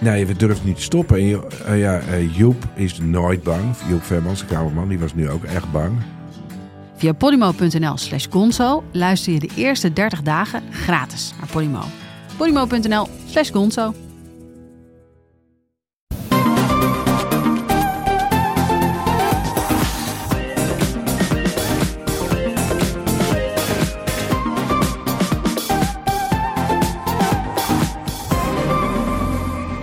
Nee, 0.00 0.26
we 0.26 0.36
durven 0.36 0.66
niet 0.66 0.76
te 0.76 0.82
stoppen. 0.82 1.18
En 1.18 1.42
eh, 1.66 1.78
ja, 1.78 1.98
eh, 1.98 2.36
Joep 2.36 2.64
is 2.74 2.98
nooit 2.98 3.42
bang. 3.42 3.76
Joep 3.88 4.02
Vermans, 4.02 4.40
de 4.40 4.46
kamerman, 4.46 4.88
die 4.88 4.98
was 4.98 5.14
nu 5.14 5.30
ook 5.30 5.44
echt 5.44 5.72
bang. 5.72 5.92
Via 6.96 7.12
podimo.nl 7.12 7.96
slash 7.96 8.26
gonzo 8.30 8.84
luister 8.92 9.32
je 9.32 9.38
de 9.38 9.50
eerste 9.56 9.92
30 9.92 10.22
dagen 10.22 10.62
gratis 10.70 11.32
naar 11.38 11.48
Podimo. 11.48 11.82
podimo.nl 12.36 13.08
slash 13.26 13.50
gonzo. 13.50 13.94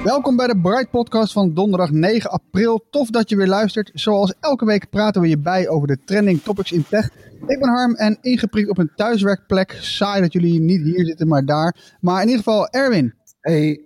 Welkom 0.05 0.35
bij 0.35 0.47
de 0.47 0.59
Bright 0.59 0.89
Podcast 0.89 1.33
van 1.33 1.53
donderdag 1.53 1.91
9 1.91 2.31
april. 2.31 2.85
Tof 2.89 3.09
dat 3.09 3.29
je 3.29 3.35
weer 3.35 3.47
luistert. 3.47 3.91
Zoals 3.93 4.33
elke 4.39 4.65
week 4.65 4.89
praten 4.89 5.21
we 5.21 5.27
je 5.27 5.37
bij 5.37 5.69
over 5.69 5.87
de 5.87 5.97
trending 6.05 6.41
topics 6.41 6.71
in 6.71 6.85
tech. 6.89 7.09
Ik 7.47 7.59
ben 7.59 7.69
Harm 7.69 7.95
en 7.95 8.17
ingeprikt 8.21 8.69
op 8.69 8.77
een 8.77 8.91
thuiswerkplek. 8.95 9.77
Saai 9.79 10.21
dat 10.21 10.33
jullie 10.33 10.59
niet 10.59 10.81
hier 10.81 11.05
zitten, 11.05 11.27
maar 11.27 11.45
daar. 11.45 11.95
Maar 11.99 12.21
in 12.21 12.27
ieder 12.27 12.43
geval 12.43 12.67
Erwin. 12.67 13.13
Hey. 13.41 13.81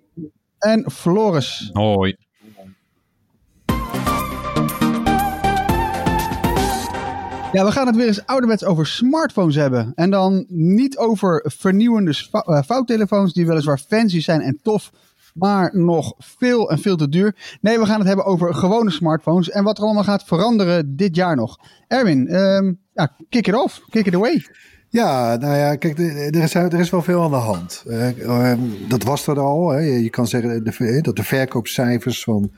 En 0.57 0.91
Floris. 0.91 1.69
Hoi. 1.73 2.15
Ja, 7.51 7.65
we 7.65 7.71
gaan 7.71 7.87
het 7.87 7.95
weer 7.95 8.07
eens 8.07 8.25
ouderwets 8.25 8.63
over 8.63 8.87
smartphones 8.87 9.55
hebben. 9.55 9.91
En 9.95 10.09
dan 10.09 10.45
niet 10.47 10.97
over 10.97 11.45
vernieuwende 11.57 12.27
eh, 12.31 12.61
vouwtelefoons 12.63 13.33
die 13.33 13.47
weliswaar 13.47 13.79
fancy 13.87 14.21
zijn 14.21 14.41
en 14.41 14.59
tof, 14.61 14.91
maar 15.33 15.69
nog 15.73 16.13
veel 16.17 16.71
en 16.71 16.79
veel 16.79 16.95
te 16.95 17.09
duur. 17.09 17.57
Nee, 17.61 17.79
we 17.79 17.85
gaan 17.85 17.99
het 17.99 18.07
hebben 18.07 18.25
over 18.25 18.53
gewone 18.53 18.91
smartphones 18.91 19.49
en 19.49 19.63
wat 19.63 19.77
er 19.77 19.83
allemaal 19.83 20.03
gaat 20.03 20.23
veranderen 20.23 20.95
dit 20.95 21.15
jaar 21.15 21.35
nog. 21.35 21.57
Erwin, 21.87 22.27
ehm, 22.27 22.73
ja, 22.93 23.15
kick 23.29 23.47
it 23.47 23.55
off, 23.55 23.81
kick 23.89 24.05
it 24.05 24.15
away. 24.15 24.43
Ja, 24.91 25.35
nou 25.35 25.55
ja, 25.57 25.75
kijk, 25.75 25.99
er 25.99 26.35
is, 26.35 26.53
er 26.53 26.79
is 26.79 26.89
wel 26.89 27.01
veel 27.01 27.23
aan 27.23 27.31
de 27.31 27.35
hand. 27.35 27.83
Eh, 27.87 28.21
ehm, 28.21 28.59
dat 28.87 29.03
was 29.03 29.27
er 29.27 29.39
al. 29.39 29.69
Hè. 29.69 29.79
Je 29.79 30.09
kan 30.09 30.27
zeggen 30.27 30.63
de, 30.63 30.71
eh, 30.77 31.01
dat 31.01 31.15
de 31.15 31.23
verkoopcijfers 31.23 32.23
van 32.23 32.51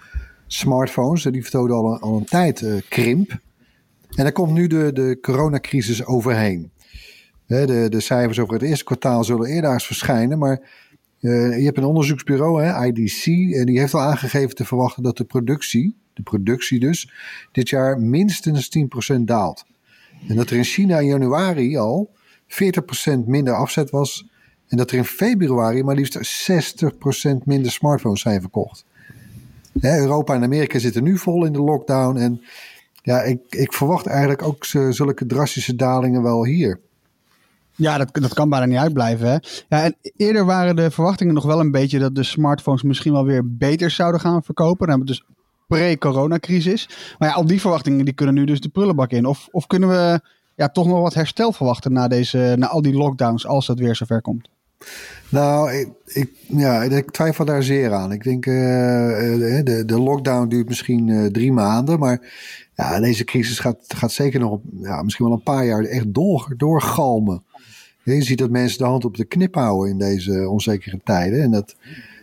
smartphones, 0.47 1.25
eh, 1.25 1.31
die 1.31 1.41
vertoonden 1.41 1.99
al 1.99 2.17
een, 2.17 2.25
tijd 2.25 2.65
krimp. 2.89 3.29
En 4.09 4.23
daar 4.23 4.31
komt 4.31 4.51
nu 4.51 4.67
de, 4.67 4.93
de 4.93 5.17
coronacrisis 5.21 6.05
overheen. 6.05 6.71
De, 7.45 7.87
de 7.89 7.99
cijfers 7.99 8.39
over 8.39 8.53
het 8.53 8.63
eerste 8.63 8.83
kwartaal 8.83 9.23
zullen 9.23 9.49
eerdaags 9.49 9.85
verschijnen, 9.85 10.37
maar 10.37 10.61
eh, 11.21 11.57
je 11.57 11.65
hebt 11.65 11.77
een 11.77 11.83
onderzoeksbureau, 11.83 12.63
hè, 12.63 12.85
IDC, 12.85 13.25
en 13.55 13.65
die 13.65 13.79
heeft 13.79 13.93
al 13.93 14.01
aangegeven 14.01 14.55
te 14.55 14.65
verwachten 14.65 15.03
dat 15.03 15.17
de 15.17 15.23
productie, 15.23 15.95
de 16.13 16.21
productie 16.21 16.79
dus, 16.79 17.11
dit 17.51 17.69
jaar 17.69 17.99
minstens 17.99 18.69
10% 18.69 19.21
daalt. 19.21 19.65
En 20.27 20.35
dat 20.35 20.49
er 20.49 20.57
in 20.57 20.63
China 20.63 20.99
in 20.99 21.07
januari 21.07 21.77
al 21.77 22.09
40% 22.47 23.25
minder 23.25 23.53
afzet 23.53 23.89
was. 23.89 24.29
En 24.67 24.77
dat 24.77 24.91
er 24.91 24.97
in 24.97 25.05
februari 25.05 25.83
maar 25.83 25.95
liefst 25.95 26.49
60% 26.51 27.37
minder 27.45 27.71
smartphones 27.71 28.21
zijn 28.21 28.41
verkocht. 28.41 28.85
Europa 29.81 30.33
en 30.35 30.43
Amerika 30.43 30.79
zitten 30.79 31.03
nu 31.03 31.17
vol 31.17 31.45
in 31.45 31.53
de 31.53 31.61
lockdown. 31.61 32.17
En 32.17 32.41
ja, 33.03 33.21
ik, 33.21 33.39
ik 33.49 33.73
verwacht 33.73 34.05
eigenlijk 34.05 34.41
ook 34.41 34.65
z- 34.65 34.89
zulke 34.89 35.25
drastische 35.25 35.75
dalingen 35.75 36.21
wel 36.21 36.45
hier. 36.45 36.79
Ja, 37.81 37.97
dat, 37.97 38.09
dat 38.13 38.33
kan 38.33 38.49
bijna 38.49 38.65
niet 38.65 38.77
uitblijven. 38.77 39.27
Hè? 39.27 39.37
Ja, 39.69 39.83
en 39.83 39.95
eerder 40.15 40.45
waren 40.45 40.75
de 40.75 40.91
verwachtingen 40.91 41.33
nog 41.33 41.45
wel 41.45 41.59
een 41.59 41.71
beetje 41.71 41.99
dat 41.99 42.15
de 42.15 42.23
smartphones 42.23 42.83
misschien 42.83 43.11
wel 43.11 43.25
weer 43.25 43.57
beter 43.57 43.91
zouden 43.91 44.21
gaan 44.21 44.43
verkopen. 44.43 44.87
Dan 44.87 44.97
hebben 44.97 45.07
we 45.07 45.13
dus 45.13 45.35
pre-coronacrisis. 45.67 46.89
Maar 47.19 47.29
ja, 47.29 47.35
al 47.35 47.45
die 47.45 47.61
verwachtingen 47.61 48.05
die 48.05 48.13
kunnen 48.13 48.35
nu 48.35 48.45
dus 48.45 48.59
de 48.59 48.69
prullenbak 48.69 49.11
in. 49.11 49.25
Of, 49.25 49.47
of 49.51 49.67
kunnen 49.67 49.89
we 49.89 50.21
ja, 50.55 50.69
toch 50.69 50.87
nog 50.87 51.01
wat 51.01 51.13
herstel 51.13 51.51
verwachten 51.51 51.93
na, 51.93 52.07
deze, 52.07 52.55
na 52.57 52.67
al 52.67 52.81
die 52.81 52.93
lockdowns 52.93 53.47
als 53.47 53.67
het 53.67 53.79
weer 53.79 53.95
zover 53.95 54.21
komt? 54.21 54.49
Nou, 55.29 55.71
ik, 55.71 55.89
ik, 56.05 56.29
ja, 56.47 56.83
ik 56.83 57.11
twijfel 57.11 57.45
daar 57.45 57.63
zeer 57.63 57.93
aan. 57.93 58.11
Ik 58.11 58.23
denk, 58.23 58.45
eh, 58.45 59.57
eh, 59.57 59.65
de, 59.65 59.85
de 59.85 59.99
lockdown 59.99 60.47
duurt 60.47 60.67
misschien 60.67 61.09
eh, 61.09 61.25
drie 61.25 61.51
maanden. 61.51 61.99
Maar 61.99 62.33
ja, 62.75 62.99
deze 62.99 63.23
crisis 63.23 63.59
gaat, 63.59 63.77
gaat 63.87 64.11
zeker 64.11 64.39
nog 64.39 64.59
ja, 64.81 65.01
misschien 65.01 65.25
wel 65.25 65.35
een 65.35 65.43
paar 65.43 65.65
jaar 65.65 65.83
echt 65.83 66.13
door, 66.13 66.53
doorgalmen. 66.57 67.43
Je 68.03 68.21
ziet 68.21 68.37
dat 68.37 68.49
mensen 68.49 68.77
de 68.77 68.83
hand 68.83 69.05
op 69.05 69.17
de 69.17 69.25
knip 69.25 69.55
houden 69.55 69.91
in 69.91 69.97
deze 69.97 70.49
onzekere 70.49 70.99
tijden. 71.03 71.41
En 71.41 71.51
dat 71.51 71.75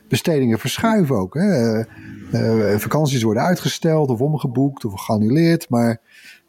bestedingen 0.08 0.58
verschuiven 0.58 1.16
ook. 1.16 1.34
Hè. 1.34 1.80
Eh, 2.30 2.72
eh, 2.72 2.78
vakanties 2.78 3.22
worden 3.22 3.42
uitgesteld 3.42 4.10
of 4.10 4.20
omgeboekt 4.20 4.84
of 4.84 5.00
geannuleerd. 5.00 5.68
Maar 5.68 6.00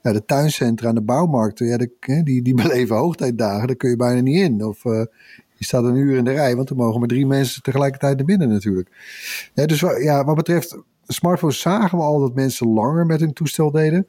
ja, 0.01 0.13
de 0.13 0.25
tuincentra 0.25 0.89
en 0.89 0.95
de 0.95 1.01
bouwmarkten, 1.01 1.67
ja, 1.67 1.77
die, 2.23 2.41
die 2.41 2.53
beleven 2.53 2.95
hoogtijdagen. 2.95 3.67
Daar 3.67 3.75
kun 3.75 3.89
je 3.89 3.95
bijna 3.95 4.21
niet 4.21 4.41
in. 4.41 4.65
Of 4.65 4.85
eh, 4.85 5.03
je 5.55 5.65
staat 5.65 5.83
een 5.83 5.95
uur 5.95 6.17
in 6.17 6.23
de 6.23 6.31
rij, 6.31 6.55
want 6.55 6.69
er 6.69 6.75
mogen 6.75 6.99
maar 6.99 7.07
drie 7.07 7.25
mensen 7.25 7.61
tegelijkertijd 7.61 8.17
naar 8.17 8.25
binnen 8.25 8.49
natuurlijk. 8.49 8.89
Dus 9.53 9.79
ja, 9.79 10.25
wat 10.25 10.35
betreft 10.35 10.77
smartphones 11.07 11.59
zagen 11.59 11.97
we 11.97 12.03
al 12.03 12.19
dat 12.19 12.35
mensen 12.35 12.67
langer 12.67 13.05
met 13.05 13.19
hun 13.19 13.33
toestel 13.33 13.71
deden. 13.71 14.07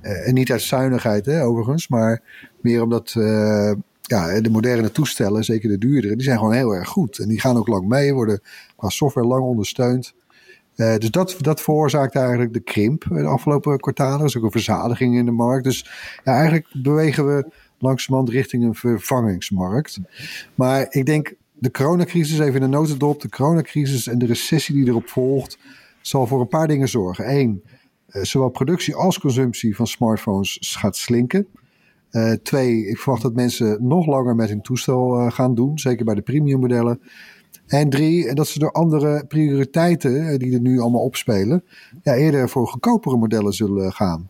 En 0.00 0.34
niet 0.34 0.50
uit 0.50 0.62
zuinigheid 0.62 1.26
hè, 1.26 1.44
overigens, 1.44 1.88
maar 1.88 2.22
meer 2.60 2.82
omdat 2.82 3.14
eh, 3.18 3.72
ja, 4.08 4.40
de 4.40 4.50
moderne 4.50 4.90
toestellen, 4.90 5.44
zeker 5.44 5.68
de 5.68 5.78
duurdere, 5.78 6.14
die 6.14 6.24
zijn 6.24 6.38
gewoon 6.38 6.52
heel 6.52 6.74
erg 6.74 6.88
goed. 6.88 7.18
En 7.18 7.28
die 7.28 7.40
gaan 7.40 7.56
ook 7.56 7.68
lang 7.68 7.88
mee, 7.88 8.14
worden 8.14 8.40
qua 8.76 8.88
software 8.88 9.26
lang 9.26 9.42
ondersteund. 9.42 10.14
Eh, 10.74 10.96
dus 10.96 11.10
dat, 11.10 11.36
dat 11.40 11.60
veroorzaakt 11.60 12.14
eigenlijk 12.14 12.52
de 12.52 12.60
krimp 12.60 13.04
de 13.08 13.24
afgelopen 13.24 13.80
kwartalen. 13.80 14.20
Er 14.20 14.26
is 14.26 14.36
ook 14.36 14.44
een 14.44 14.50
verzadiging 14.50 15.16
in 15.16 15.24
de 15.24 15.30
markt. 15.30 15.64
Dus 15.64 15.90
ja, 16.24 16.32
eigenlijk 16.32 16.66
bewegen 16.82 17.26
we 17.26 17.50
langzamerhand 17.78 18.32
richting 18.32 18.64
een 18.64 18.74
vervangingsmarkt. 18.74 19.98
Maar 20.54 20.86
ik 20.90 21.06
denk, 21.06 21.34
de 21.52 21.70
coronacrisis, 21.70 22.38
even 22.38 22.54
in 22.54 22.60
de 22.60 22.76
notendop, 22.76 23.20
de 23.20 23.28
coronacrisis 23.28 24.06
en 24.06 24.18
de 24.18 24.26
recessie 24.26 24.74
die 24.74 24.86
erop 24.86 25.08
volgt, 25.08 25.58
zal 26.00 26.26
voor 26.26 26.40
een 26.40 26.48
paar 26.48 26.68
dingen 26.68 26.88
zorgen. 26.88 27.30
Eén, 27.30 27.62
eh, 28.06 28.22
zowel 28.22 28.48
productie 28.48 28.94
als 28.94 29.18
consumptie 29.18 29.76
van 29.76 29.86
smartphones 29.86 30.76
gaat 30.78 30.96
slinken. 30.96 31.46
Eh, 32.10 32.32
twee, 32.32 32.86
ik 32.86 32.98
verwacht 32.98 33.22
dat 33.22 33.34
mensen 33.34 33.76
nog 33.80 34.06
langer 34.06 34.34
met 34.34 34.48
hun 34.48 34.62
toestel 34.62 35.18
eh, 35.18 35.30
gaan 35.32 35.54
doen, 35.54 35.78
zeker 35.78 36.04
bij 36.04 36.14
de 36.14 36.22
premium 36.22 36.60
modellen. 36.60 37.00
En 37.66 37.90
drie, 37.90 38.34
dat 38.34 38.48
ze 38.48 38.58
door 38.58 38.72
andere 38.72 39.24
prioriteiten 39.28 40.28
eh, 40.28 40.38
die 40.38 40.54
er 40.54 40.60
nu 40.60 40.80
allemaal 40.80 41.02
opspelen, 41.02 41.64
ja, 42.02 42.14
eerder 42.14 42.48
voor 42.48 42.68
goedkopere 42.68 43.16
modellen 43.16 43.52
zullen 43.52 43.92
gaan. 43.92 44.28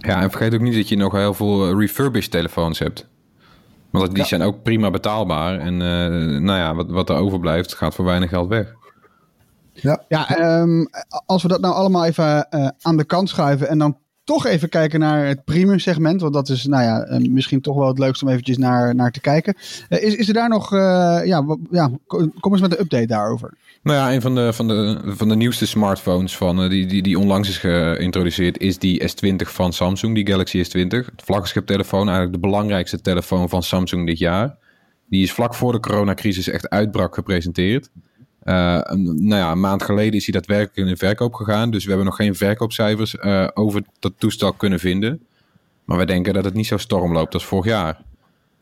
Ja, 0.00 0.22
en 0.22 0.30
vergeet 0.30 0.54
ook 0.54 0.60
niet 0.60 0.74
dat 0.74 0.88
je 0.88 0.96
nog 0.96 1.12
heel 1.12 1.34
veel 1.34 1.78
refurbished 1.78 2.30
telefoons 2.30 2.78
hebt. 2.78 3.08
Want 3.90 4.14
die 4.14 4.24
zijn 4.24 4.42
ook 4.42 4.62
prima 4.62 4.90
betaalbaar. 4.90 5.58
En 5.58 5.72
eh, 5.72 6.40
nou 6.40 6.58
ja, 6.58 6.74
wat, 6.74 6.90
wat 6.90 7.10
er 7.10 7.16
overblijft 7.16 7.74
gaat 7.74 7.94
voor 7.94 8.04
weinig 8.04 8.28
geld 8.28 8.48
weg. 8.48 8.74
Ja, 9.72 10.04
Ja, 10.08 10.36
ehm, 10.36 10.84
als 11.26 11.42
we 11.42 11.48
dat 11.48 11.60
nou 11.60 11.74
allemaal 11.74 12.04
even 12.04 12.50
eh, 12.50 12.68
aan 12.80 12.96
de 12.96 13.04
kant 13.04 13.28
schuiven 13.28 13.68
en 13.68 13.78
dan 13.78 13.98
toch 14.26 14.46
even 14.46 14.68
kijken 14.68 15.00
naar 15.00 15.26
het 15.26 15.44
premium 15.44 15.78
segment, 15.78 16.20
want 16.20 16.34
dat 16.34 16.48
is 16.48 16.66
nou 16.66 16.82
ja, 16.82 17.02
eh, 17.02 17.30
misschien 17.30 17.60
toch 17.60 17.76
wel 17.76 17.88
het 17.88 17.98
leukste 17.98 18.24
om 18.24 18.30
eventjes 18.30 18.56
naar, 18.56 18.94
naar 18.94 19.10
te 19.10 19.20
kijken. 19.20 19.54
Eh, 19.88 20.02
is, 20.02 20.14
is 20.14 20.28
er 20.28 20.34
daar 20.34 20.48
nog, 20.48 20.72
eh, 20.72 20.78
ja, 21.24 21.56
ja, 21.70 21.90
ko- 22.06 22.30
kom 22.40 22.52
eens 22.52 22.60
met 22.60 22.72
een 22.72 22.80
update 22.80 23.06
daarover. 23.06 23.52
Nou 23.82 23.98
ja, 23.98 24.14
een 24.14 24.20
van 24.20 24.34
de, 24.34 24.52
van 24.52 24.68
de, 24.68 25.00
van 25.04 25.28
de 25.28 25.36
nieuwste 25.36 25.66
smartphones 25.66 26.36
van, 26.36 26.68
die, 26.68 26.86
die, 26.86 27.02
die 27.02 27.18
onlangs 27.18 27.48
is 27.48 27.58
geïntroduceerd 27.58 28.58
is 28.58 28.78
die 28.78 29.02
S20 29.02 29.36
van 29.36 29.72
Samsung, 29.72 30.14
die 30.14 30.26
Galaxy 30.26 30.64
S20. 30.64 30.88
Het 30.88 31.22
vlaggenschiptelefoon, 31.24 32.08
eigenlijk 32.08 32.32
de 32.32 32.48
belangrijkste 32.48 33.00
telefoon 33.00 33.48
van 33.48 33.62
Samsung 33.62 34.06
dit 34.06 34.18
jaar. 34.18 34.56
Die 35.08 35.22
is 35.22 35.32
vlak 35.32 35.54
voor 35.54 35.72
de 35.72 35.80
coronacrisis 35.80 36.48
echt 36.48 36.68
uitbrak 36.68 37.14
gepresenteerd. 37.14 37.90
Eh, 38.46 38.80
nou 38.90 39.34
ja, 39.34 39.50
een 39.50 39.60
maand 39.60 39.82
geleden 39.82 40.14
is 40.14 40.24
hij 40.24 40.34
daadwerkelijk 40.34 40.76
in 40.76 40.86
de 40.86 40.96
verkoop 40.96 41.34
gegaan. 41.34 41.70
Dus 41.70 41.82
we 41.82 41.88
hebben 41.88 42.06
nog 42.06 42.16
geen 42.16 42.34
verkoopcijfers 42.34 43.16
eh, 43.16 43.48
over 43.54 43.82
dat 43.98 44.12
toestel 44.18 44.52
kunnen 44.52 44.78
vinden. 44.78 45.26
Maar 45.84 45.98
we 45.98 46.04
denken 46.04 46.34
dat 46.34 46.44
het 46.44 46.54
niet 46.54 46.66
zo 46.66 46.76
storm 46.76 47.12
loopt 47.12 47.34
als 47.34 47.44
vorig 47.44 47.64
jaar. 47.64 48.02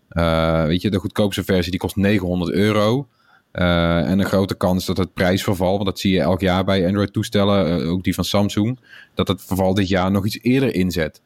Eh, 0.08 0.64
weet 0.64 0.82
je, 0.82 0.90
de 0.90 0.98
goedkoopste 0.98 1.44
versie 1.44 1.70
die 1.70 1.80
kost 1.80 1.96
900 1.96 2.52
euro. 2.52 3.08
En 3.52 4.18
een 4.18 4.24
grote 4.24 4.54
kans 4.54 4.86
dat 4.86 4.96
het 4.96 5.14
prijsverval, 5.14 5.72
want 5.72 5.84
dat 5.84 5.98
zie 5.98 6.12
je 6.12 6.20
elk 6.20 6.40
jaar 6.40 6.64
bij 6.64 6.86
Android-toestellen, 6.86 7.86
ook 7.86 8.04
die 8.04 8.14
van 8.14 8.24
Samsung, 8.24 8.78
dat 9.14 9.28
het 9.28 9.42
verval 9.42 9.74
dit 9.74 9.88
jaar 9.88 10.10
nog 10.10 10.26
iets 10.26 10.38
eerder 10.42 10.74
inzet. 10.74 11.20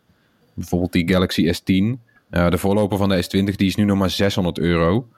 Bijvoorbeeld 0.55 0.93
die 0.93 1.09
Galaxy 1.09 1.53
S10, 1.53 2.01
uh, 2.31 2.51
de 2.51 2.59
voorloper 2.59 2.99
van 2.99 3.09
de 3.09 3.25
S20, 3.25 3.55
die 3.55 3.67
is 3.67 3.75
nu 3.75 3.85
nog 3.85 3.99
maar 3.99 4.11
600 4.11 4.59
euro. 4.59 5.09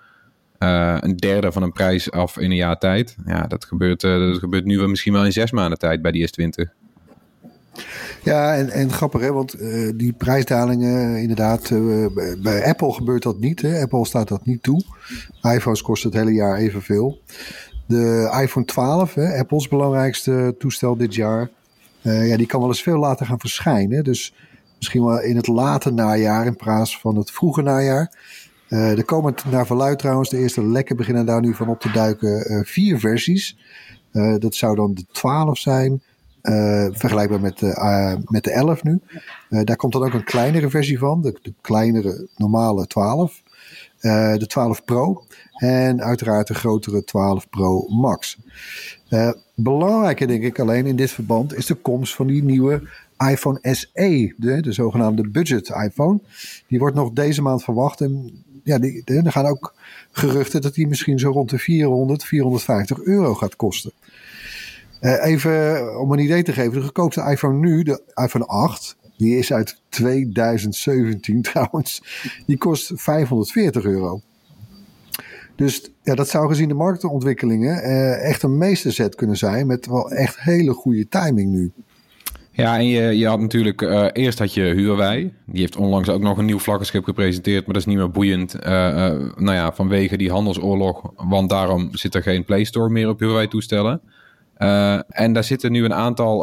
Een 0.61 1.17
derde 1.17 1.53
van 1.53 1.62
een 1.62 1.73
prijs 1.73 2.11
af 2.11 2.39
in 2.39 2.51
een 2.51 2.57
jaar 2.57 2.79
tijd. 2.79 3.17
Ja, 3.27 3.47
dat 3.47 3.65
gebeurt, 3.65 4.01
dat 4.01 4.39
gebeurt 4.39 4.65
nu 4.65 4.89
misschien 4.89 5.12
wel 5.12 5.25
in 5.25 5.33
zes 5.33 5.51
maanden 5.51 5.79
tijd 5.79 6.03
bij 6.03 6.12
die 6.12 6.29
S20. 6.29 6.71
Ja, 8.23 8.55
en, 8.55 8.71
en 8.71 8.93
grappig 8.93 9.21
hè, 9.21 9.33
want 9.33 9.61
uh, 9.61 9.93
die 9.95 10.12
prijsdalingen 10.12 11.17
inderdaad, 11.17 11.71
bij 12.43 12.65
Apple 12.65 12.93
gebeurt 12.93 13.23
dat 13.23 13.39
niet. 13.39 13.62
Hè? 13.62 13.83
Apple 13.83 14.07
staat 14.07 14.29
dat 14.29 14.47
niet 14.47 14.62
toe. 14.62 14.83
iPhones 15.43 15.83
kosten 15.83 16.11
het 16.11 16.19
hele 16.19 16.33
jaar 16.33 16.57
evenveel. 16.57 17.21
De 17.87 18.39
iPhone 18.43 18.67
12, 18.67 19.15
hè, 19.15 19.39
Apples 19.39 19.69
belangrijkste 19.69 20.55
toestel 20.59 20.97
dit 20.97 21.15
jaar, 21.15 21.51
ja, 22.01 22.37
die 22.37 22.47
kan 22.47 22.61
wel 22.61 22.69
eens 22.69 22.83
veel 22.83 22.99
later 22.99 23.27
gaan 23.27 23.41
verschijnen. 23.41 24.05
Dus 24.05 24.35
misschien 24.77 25.05
wel 25.05 25.21
in 25.21 25.37
het 25.37 25.47
late 25.47 25.91
najaar 25.91 26.47
in 26.47 26.57
plaats 26.57 27.01
van 27.01 27.17
het 27.17 27.31
vroege 27.31 27.62
najaar. 27.62 28.12
Er 28.71 29.05
komen 29.05 29.35
naar 29.51 29.67
verluid 29.67 29.99
trouwens, 29.99 30.31
de 30.31 30.39
eerste 30.39 30.67
lekken 30.67 30.97
beginnen 30.97 31.27
daar 31.27 31.41
nu 31.41 31.55
van 31.55 31.69
op 31.69 31.81
te 31.81 31.91
duiken, 31.91 32.65
vier 32.67 32.99
versies. 32.99 33.59
dat 34.39 34.55
zou 34.55 34.77
dan 34.77 34.95
de 34.95 35.05
12 35.13 35.59
zijn, 35.59 36.03
vergelijkbaar 36.93 37.41
met 37.41 37.59
de, 37.59 38.19
met 38.25 38.45
de 38.45 38.51
11 38.51 38.83
nu. 38.83 39.01
Daar 39.49 39.77
komt 39.77 39.93
dan 39.93 40.03
ook 40.03 40.13
een 40.13 40.25
kleinere 40.25 40.71
versie 40.71 40.99
van, 40.99 41.23
de, 41.23 41.39
de 41.43 41.55
kleinere 41.61 42.29
normale 42.37 42.87
12. 42.87 43.43
de 44.01 44.47
12 44.47 44.85
Pro 44.85 45.25
en 45.55 46.03
uiteraard 46.03 46.47
de 46.47 46.55
grotere 46.55 47.05
12 47.05 47.49
Pro 47.49 47.87
Max. 47.89 48.39
belangrijker 49.55 50.27
denk 50.27 50.43
ik 50.43 50.59
alleen 50.59 50.87
in 50.87 50.97
dit 50.97 51.11
verband 51.11 51.57
is 51.57 51.67
de 51.67 51.75
komst 51.75 52.15
van 52.15 52.27
die 52.27 52.43
nieuwe 52.43 52.83
iPhone 53.29 53.59
SE, 53.63 54.35
de 54.37 54.73
zogenaamde 54.73 55.29
budget 55.29 55.69
iPhone. 55.69 56.21
Die 56.67 56.79
wordt 56.79 56.97
nog 56.97 57.13
deze 57.13 57.43
maand 57.43 57.65
verwacht 57.65 58.01
en 58.01 58.45
ja, 58.65 58.79
er 59.05 59.33
gaan 59.33 59.47
ook 59.47 59.75
geruchten 60.11 60.61
dat 60.61 60.75
die 60.75 60.87
misschien 60.87 61.19
zo 61.19 61.31
rond 61.31 61.51
de 61.51 61.59
400, 61.59 62.25
450 62.25 63.01
euro 63.01 63.35
gaat 63.35 63.57
kosten. 63.57 63.93
Uh, 65.01 65.25
even 65.25 66.01
om 66.01 66.12
een 66.12 66.19
idee 66.19 66.43
te 66.43 66.53
geven, 66.53 66.73
de 66.73 66.81
goedkoopste 66.81 67.31
iPhone 67.31 67.59
nu, 67.59 67.83
de 67.83 68.03
iPhone 68.15 68.47
8, 68.47 68.97
die 69.17 69.39
is 69.39 69.53
uit 69.53 69.81
2017 69.89 71.43
trouwens, 71.53 72.03
die 72.47 72.59
kost 72.59 72.93
540 72.95 73.85
euro. 73.85 74.21
Dus 75.57 75.91
ja, 76.03 76.15
dat 76.15 76.29
zou 76.29 76.49
gezien 76.49 76.69
de 76.69 76.75
marktontwikkelingen 76.75 77.85
uh, 77.85 78.29
echt 78.29 78.43
een 78.43 78.59
meesterzet 78.59 79.15
kunnen 79.15 79.37
zijn 79.37 79.67
met 79.67 79.87
wel 79.87 80.11
echt 80.11 80.41
hele 80.41 80.73
goede 80.73 81.09
timing 81.09 81.53
nu. 81.53 81.73
Ja, 82.52 82.79
en 82.79 82.87
je, 82.87 83.19
je 83.19 83.26
had 83.26 83.41
natuurlijk, 83.41 83.82
uh, 83.82 84.06
eerst 84.12 84.38
had 84.38 84.55
je 84.55 84.62
Huawei. 84.62 85.35
Die 85.47 85.61
heeft 85.61 85.76
onlangs 85.76 86.08
ook 86.08 86.20
nog 86.20 86.38
een 86.38 86.44
nieuw 86.44 86.58
vlaggenschip 86.58 87.05
gepresenteerd, 87.05 87.64
maar 87.64 87.75
dat 87.75 87.82
is 87.82 87.88
niet 87.88 87.97
meer 87.97 88.11
boeiend. 88.11 88.55
Uh, 88.55 88.62
nou 89.37 89.52
ja, 89.52 89.73
vanwege 89.73 90.17
die 90.17 90.31
handelsoorlog, 90.31 91.12
want 91.17 91.50
daarom 91.50 91.88
zit 91.93 92.14
er 92.14 92.23
geen 92.23 92.44
Play 92.44 92.64
Store 92.64 92.88
meer 92.88 93.08
op 93.08 93.20
Huawei-toestellen. 93.20 94.00
En 95.08 95.32
daar 95.32 95.44
zitten 95.44 95.73
nu 95.73 95.85
een 95.85 95.94
aantal 95.94 96.41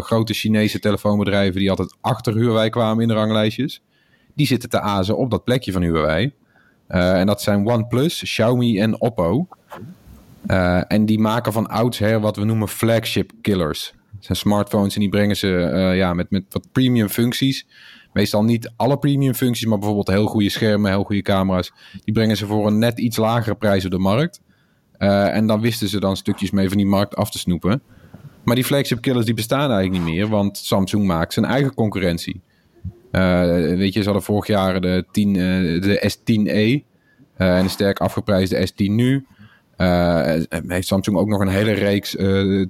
grote 0.00 0.34
Chinese 0.34 0.78
telefoonbedrijven 0.78 1.60
die 1.60 1.70
altijd 1.70 1.96
achter 2.00 2.34
Huawei 2.34 2.70
kwamen 2.70 3.02
in 3.02 3.08
de 3.08 3.14
ranglijstjes. 3.14 3.82
Die 4.34 4.46
zitten 4.46 4.68
te 4.68 4.80
azen 4.80 5.16
op 5.16 5.30
dat 5.30 5.44
plekje 5.44 5.72
van 5.72 5.82
Huawei. 5.82 6.32
en 6.86 7.26
dat 7.26 7.42
zijn 7.42 7.66
OnePlus, 7.66 8.22
Xiaomi 8.22 8.80
en 8.80 9.00
Oppo. 9.00 9.46
en 10.88 11.06
die 11.06 11.18
maken 11.18 11.52
van 11.52 11.66
oudsher 11.66 12.20
wat 12.20 12.36
we 12.36 12.44
noemen 12.44 12.68
flagship 12.68 13.32
killers. 13.40 13.94
Zijn 14.24 14.38
smartphones 14.38 14.94
en 14.94 15.00
die 15.00 15.08
brengen 15.08 15.36
ze 15.36 15.48
ja, 15.94 16.14
met, 16.14 16.30
met 16.30 16.44
wat 16.48 16.72
premium 16.72 17.08
functies. 17.08 17.66
Meestal 18.12 18.44
niet 18.44 18.72
alle 18.76 18.98
premium 18.98 19.34
functies, 19.34 19.66
maar 19.66 19.78
bijvoorbeeld 19.78 20.08
heel 20.08 20.26
goede 20.26 20.50
schermen, 20.50 20.90
heel 20.90 21.04
goede 21.04 21.22
camera's. 21.22 21.72
Die 22.04 22.14
brengen 22.14 22.36
ze 22.36 22.46
voor 22.46 22.66
een 22.66 22.78
net 22.78 22.98
iets 22.98 23.16
lagere 23.16 23.54
prijs 23.54 23.84
op 23.84 23.90
de 23.90 23.98
markt. 23.98 24.40
Uh, 24.98 25.34
en 25.34 25.46
dan 25.46 25.60
wisten 25.60 25.88
ze 25.88 26.00
dan 26.00 26.16
stukjes 26.16 26.50
mee 26.50 26.68
van 26.68 26.76
die 26.76 26.86
markt 26.86 27.16
af 27.16 27.30
te 27.30 27.38
snoepen. 27.38 27.82
Maar 28.44 28.54
die 28.54 28.64
flagship 28.64 29.00
killers 29.00 29.24
die 29.24 29.34
bestaan 29.34 29.70
eigenlijk 29.70 30.04
niet 30.04 30.14
meer, 30.14 30.28
want 30.28 30.58
Samsung 30.58 31.06
maakt 31.06 31.32
zijn 31.32 31.46
eigen 31.46 31.74
concurrentie. 31.74 32.40
Uh, 33.12 33.40
weet 33.76 33.92
je, 33.92 33.98
ze 33.98 34.04
hadden 34.04 34.22
vorig 34.22 34.46
jaar 34.46 34.80
de, 34.80 35.04
10, 35.10 35.34
uh, 35.34 35.82
de 35.82 36.10
S10e 36.12 36.92
en 37.36 37.46
een 37.46 37.70
sterk 37.70 37.98
afgeprijsde 37.98 38.68
S10 38.68 38.90
nu. 38.90 39.26
Heeft 40.66 40.86
Samsung 40.86 41.16
ook 41.16 41.28
nog 41.28 41.40
een 41.40 41.48
hele 41.48 41.72
reeks 41.72 42.16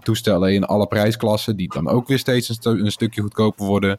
toestellen 0.03 0.55
in 0.55 0.65
alle 0.65 0.87
prijsklassen, 0.87 1.56
die 1.56 1.73
dan 1.73 1.89
ook 1.89 2.09
weer 2.09 2.19
steeds 2.19 2.49
een, 2.49 2.55
stu 2.55 2.71
een 2.71 2.91
stukje 2.91 3.23
goedkoper 3.23 3.67
worden. 3.67 3.99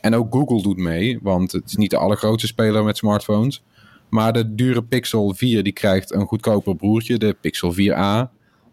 en 0.00 0.14
ook 0.14 0.32
Google 0.32 0.62
doet 0.62 0.76
mee, 0.76 1.18
want 1.22 1.52
het 1.52 1.64
is 1.66 1.76
niet 1.76 1.90
de 1.90 1.96
allergrootste 1.96 2.46
speler 2.46 2.84
met 2.84 2.96
smartphones. 2.96 3.62
Maar 4.08 4.32
de 4.32 4.54
dure 4.54 4.82
Pixel 4.82 5.34
4 5.34 5.62
die 5.62 5.72
krijgt 5.72 6.14
een 6.14 6.26
goedkoper 6.26 6.76
broertje, 6.76 7.18
de 7.18 7.36
Pixel 7.40 7.72
4a. 7.72 8.30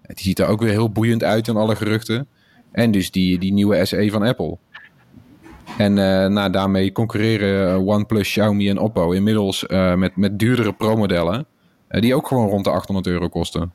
Die 0.08 0.24
ziet 0.24 0.40
er 0.40 0.48
ook 0.48 0.62
weer 0.62 0.72
heel 0.72 0.92
boeiend 0.92 1.24
uit 1.24 1.48
in 1.48 1.56
alle 1.56 1.76
geruchten. 1.76 2.28
En 2.72 2.92
dus 2.92 3.12
die, 3.12 3.40
die 3.40 3.54
nieuwe 3.54 3.86
SE 3.86 4.10
van 4.12 4.24
Apple. 4.24 4.58
En 5.78 5.92
uh, 5.92 6.26
nou, 6.26 6.52
daarmee 6.52 6.92
concurreren 6.92 7.74
eh, 7.74 7.88
OnePlus, 7.88 8.30
Xiaomi 8.30 8.70
en 8.70 8.78
Oppo 8.78 9.12
inmiddels 9.12 9.66
uh, 9.68 9.96
met, 9.96 10.16
met 10.16 10.40
duurdere 10.40 10.74
Pro-modellen. 10.74 11.46
Uh, 11.96 12.02
die 12.02 12.16
ook 12.16 12.28
gewoon 12.28 12.50
rond 12.50 12.64
de 12.64 12.70
800 12.70 13.08
euro 13.08 13.30
kosten. 13.30 13.72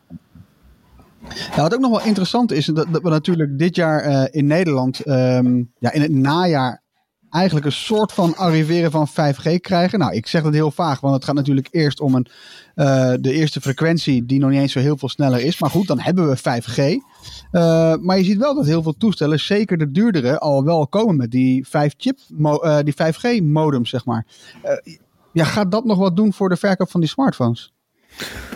Ja, 1.28 1.62
wat 1.62 1.74
ook 1.74 1.80
nog 1.80 1.90
wel 1.90 2.06
interessant 2.06 2.52
is, 2.52 2.66
dat, 2.66 2.86
dat 2.90 3.02
we 3.02 3.08
natuurlijk 3.08 3.58
dit 3.58 3.76
jaar 3.76 4.28
in 4.32 4.46
Nederland, 4.46 5.06
um, 5.06 5.72
ja, 5.78 5.92
in 5.92 6.00
het 6.00 6.10
najaar 6.10 6.82
eigenlijk 7.30 7.66
een 7.66 7.72
soort 7.72 8.12
van 8.12 8.36
arriveren 8.36 8.90
van 8.90 9.08
5G 9.08 9.60
krijgen. 9.60 9.98
Nou, 9.98 10.14
ik 10.14 10.26
zeg 10.26 10.42
dat 10.42 10.52
heel 10.52 10.70
vaag, 10.70 11.00
want 11.00 11.14
het 11.14 11.24
gaat 11.24 11.34
natuurlijk 11.34 11.68
eerst 11.70 12.00
om 12.00 12.14
een, 12.14 12.26
uh, 12.76 13.12
de 13.20 13.32
eerste 13.32 13.60
frequentie 13.60 14.26
die 14.26 14.38
nog 14.38 14.50
niet 14.50 14.60
eens 14.60 14.72
zo 14.72 14.80
heel 14.80 14.96
veel 14.96 15.08
sneller 15.08 15.40
is. 15.40 15.60
Maar 15.60 15.70
goed, 15.70 15.86
dan 15.86 15.98
hebben 15.98 16.28
we 16.28 16.36
5G. 16.36 16.78
Uh, 17.52 17.94
maar 17.96 18.18
je 18.18 18.24
ziet 18.24 18.38
wel 18.38 18.54
dat 18.54 18.66
heel 18.66 18.82
veel 18.82 18.96
toestellen, 18.96 19.40
zeker 19.40 19.78
de 19.78 19.90
duurdere, 19.90 20.38
al 20.38 20.64
wel 20.64 20.88
komen 20.88 21.16
met 21.16 21.30
die 21.30 21.66
5-chip, 21.66 22.18
uh, 22.38 22.78
die 22.82 22.94
5G-modem, 22.94 23.86
zeg 23.86 24.04
maar. 24.04 24.26
ja, 25.32 25.44
gaat 25.44 25.70
dat 25.70 25.84
nog 25.84 25.98
wat 25.98 26.16
doen 26.16 26.32
voor 26.32 26.48
de 26.48 26.56
verkoop 26.56 26.90
van 26.90 27.00
die 27.00 27.08
smartphones? 27.08 27.72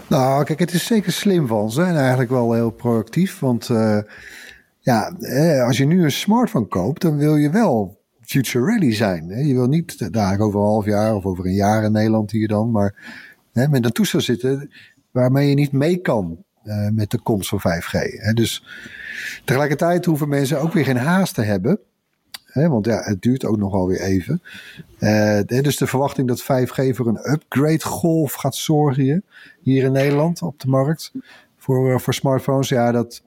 Nou, 0.08 0.44
kijk, 0.44 0.58
het 0.58 0.72
is 0.72 0.86
zeker 0.86 1.12
slim 1.12 1.46
van 1.46 1.70
ze 1.70 1.82
en 1.82 1.96
eigenlijk 1.96 2.30
wel 2.30 2.52
heel 2.52 2.70
proactief. 2.70 3.38
Want 3.38 3.70
ja, 4.80 5.16
als 5.66 5.76
je 5.76 5.86
nu 5.86 6.04
een 6.04 6.12
smartphone 6.12 6.66
koopt, 6.66 7.00
dan 7.00 7.16
wil 7.16 7.36
je 7.36 7.50
wel 7.50 8.02
future 8.20 8.64
ready 8.64 8.92
zijn. 8.92 9.28
Hè? 9.28 9.40
Je 9.40 9.54
wil 9.54 9.66
niet 9.66 10.12
daar 10.12 10.40
over 10.40 10.60
een 10.60 10.66
half 10.66 10.84
jaar 10.84 11.14
of 11.14 11.24
over 11.24 11.46
een 11.46 11.54
jaar 11.54 11.84
in 11.84 11.92
Nederland 11.92 12.30
hier 12.30 12.48
dan, 12.48 12.70
maar 12.70 12.94
hè, 13.52 13.68
met 13.68 13.84
een 13.84 13.92
toestel 13.92 14.20
zitten 14.20 14.70
waarmee 15.10 15.48
je 15.48 15.54
niet 15.54 15.72
mee 15.72 15.96
kan 15.96 16.44
uh, 16.64 16.88
met 16.88 17.10
de 17.10 17.18
komst 17.18 17.48
van 17.48 17.58
5G. 17.58 17.90
Hè? 18.20 18.32
Dus 18.32 18.64
tegelijkertijd 19.44 20.04
hoeven 20.04 20.28
mensen 20.28 20.60
ook 20.60 20.72
weer 20.72 20.84
geen 20.84 20.96
haast 20.96 21.34
te 21.34 21.42
hebben. 21.42 21.78
Hè? 22.54 22.68
Want 22.68 22.86
ja, 22.86 23.00
het 23.02 23.22
duurt 23.22 23.44
ook 23.44 23.56
nogal 23.56 23.86
weer 23.86 24.00
even. 24.00 24.42
Uh, 24.98 25.40
dus 25.46 25.76
de 25.76 25.86
verwachting 25.86 26.28
dat 26.28 26.42
5G 26.42 26.94
voor 26.94 27.06
een 27.06 27.32
upgrade 27.32 27.84
golf 27.84 28.32
gaat 28.32 28.56
zorgen 28.56 29.24
hier 29.62 29.84
in 29.84 29.92
Nederland 29.92 30.42
op 30.42 30.60
de 30.60 30.68
markt 30.68 31.12
voor, 31.56 31.90
uh, 31.90 31.98
voor 31.98 32.14
smartphones, 32.14 32.68
ja, 32.68 32.92
dat, 32.92 33.22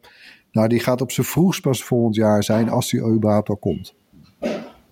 nou, 0.51 0.67
die 0.67 0.79
gaat 0.79 1.01
op 1.01 1.11
zijn 1.11 1.27
vroegst 1.27 1.61
pas 1.61 1.83
volgend 1.83 2.15
jaar 2.15 2.43
zijn 2.43 2.69
als 2.69 2.89
die 2.89 3.01
überhaupt 3.01 3.49
al 3.49 3.57
komt. 3.57 3.95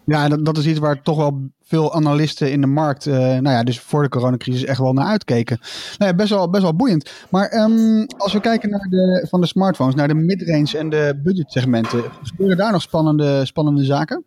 Ja, 0.06 0.28
dat, 0.28 0.58
is 0.58 0.66
iets 0.66 0.80
waar 0.80 1.02
toch 1.02 1.18
wel 1.18 1.50
veel 1.64 1.94
analisten 1.94 2.52
in 2.52 2.62
de 2.62 2.68
markt, 2.68 3.06
uh, 3.06 3.16
nou 3.16 3.50
ja, 3.50 3.64
dus 3.64 3.80
voor 3.80 4.04
de 4.04 4.10
coronacrisis 4.10 4.66
echt 4.66 4.80
wel 4.80 4.94
naar 4.94 5.08
uitkeken. 5.08 5.60
Nou 5.98 6.12
ja, 6.12 6.18
best 6.18 6.30
wel, 6.30 6.50
best 6.50 6.64
wel 6.64 6.76
boeiend. 6.76 7.12
Maar 7.30 7.54
um, 7.54 8.06
als 8.18 8.34
we 8.34 8.40
kijken 8.40 8.70
naar 8.70 8.88
de, 8.90 9.26
van 9.30 9.42
de 9.42 9.48
smartphones, 9.48 9.96
naar 9.96 10.08
de 10.08 10.14
midrange 10.14 10.78
en 10.78 10.90
de 10.90 11.20
budgetsegmenten, 11.24 12.04
gebeuren 12.24 12.58
daar 12.58 12.72
nog 12.72 12.82
spannende, 12.82 13.46
spannende 13.46 13.84
zaken? 13.84 14.24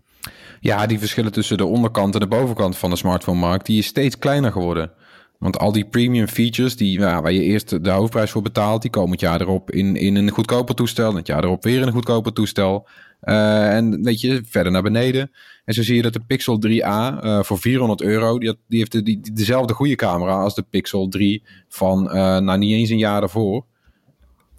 Ja, 0.60 0.86
die 0.86 0.98
verschillen 0.98 1.32
tussen 1.32 1.56
de 1.56 1.64
onderkant 1.64 2.14
en 2.14 2.20
de 2.20 2.26
bovenkant 2.26 2.76
van 2.76 2.90
de 2.90 2.96
smartphone-markt, 2.96 3.66
die 3.66 3.78
is 3.78 3.86
steeds 3.86 4.18
kleiner 4.18 4.52
geworden. 4.52 4.90
Want 5.38 5.58
al 5.58 5.72
die 5.72 5.88
premium 5.88 6.28
features 6.28 6.76
die, 6.76 7.00
waar 7.00 7.32
je 7.32 7.42
eerst 7.42 7.84
de 7.84 7.90
hoofdprijs 7.90 8.30
voor 8.30 8.42
betaalt, 8.42 8.82
die 8.82 8.90
komen 8.90 9.10
het 9.10 9.20
jaar 9.20 9.40
erop 9.40 9.70
in, 9.70 9.96
in 9.96 10.16
een 10.16 10.30
goedkoper 10.30 10.74
toestel. 10.74 11.14
Het 11.14 11.26
jaar 11.26 11.44
erop 11.44 11.62
weer 11.62 11.80
in 11.80 11.86
een 11.86 11.92
goedkoper 11.92 12.32
toestel. 12.32 12.88
Uh, 13.22 13.74
en 13.74 14.02
weet 14.02 14.20
je, 14.20 14.42
verder 14.44 14.72
naar 14.72 14.82
beneden. 14.82 15.30
En 15.64 15.74
zo 15.74 15.82
zie 15.82 15.96
je 15.96 16.02
dat 16.02 16.12
de 16.12 16.20
Pixel 16.26 16.60
3a 16.66 16.70
uh, 16.70 17.18
eh, 17.22 17.42
voor 17.42 17.58
400 17.58 18.02
euro, 18.02 18.38
die, 18.38 18.56
die 18.68 18.78
heeft 18.78 18.92
de, 18.92 19.02
die, 19.02 19.20
dezelfde 19.32 19.74
goede 19.74 19.94
camera 19.94 20.42
als 20.42 20.54
de 20.54 20.64
Pixel 20.70 21.08
3 21.08 21.42
van, 21.68 22.04
uh, 22.06 22.38
nou 22.38 22.58
niet 22.58 22.72
eens 22.72 22.90
een 22.90 22.98
jaar 22.98 23.20
daarvoor. 23.20 23.64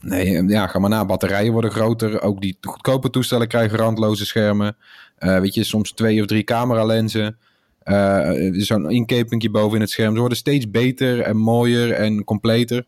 Nee, 0.01 0.47
ja, 0.47 0.67
ga 0.67 0.79
maar 0.79 0.89
na. 0.89 1.05
Batterijen 1.05 1.51
worden 1.51 1.71
groter. 1.71 2.21
Ook 2.21 2.41
die 2.41 2.57
goedkope 2.61 3.09
toestellen 3.09 3.47
krijgen 3.47 3.77
randloze 3.77 4.25
schermen. 4.25 4.75
weet 5.17 5.53
je, 5.53 5.63
soms 5.63 5.91
twee 5.91 6.21
of 6.21 6.27
drie 6.27 6.43
camera 6.43 6.85
lenzen. 6.85 7.37
Zo'n 8.51 8.89
inkepingje 8.89 9.49
boven 9.49 9.75
in 9.75 9.81
het 9.81 9.89
scherm. 9.89 10.13
Ze 10.13 10.19
worden 10.19 10.37
steeds 10.37 10.71
beter 10.71 11.21
en 11.21 11.37
mooier 11.37 11.91
en 11.91 12.23
completer. 12.23 12.85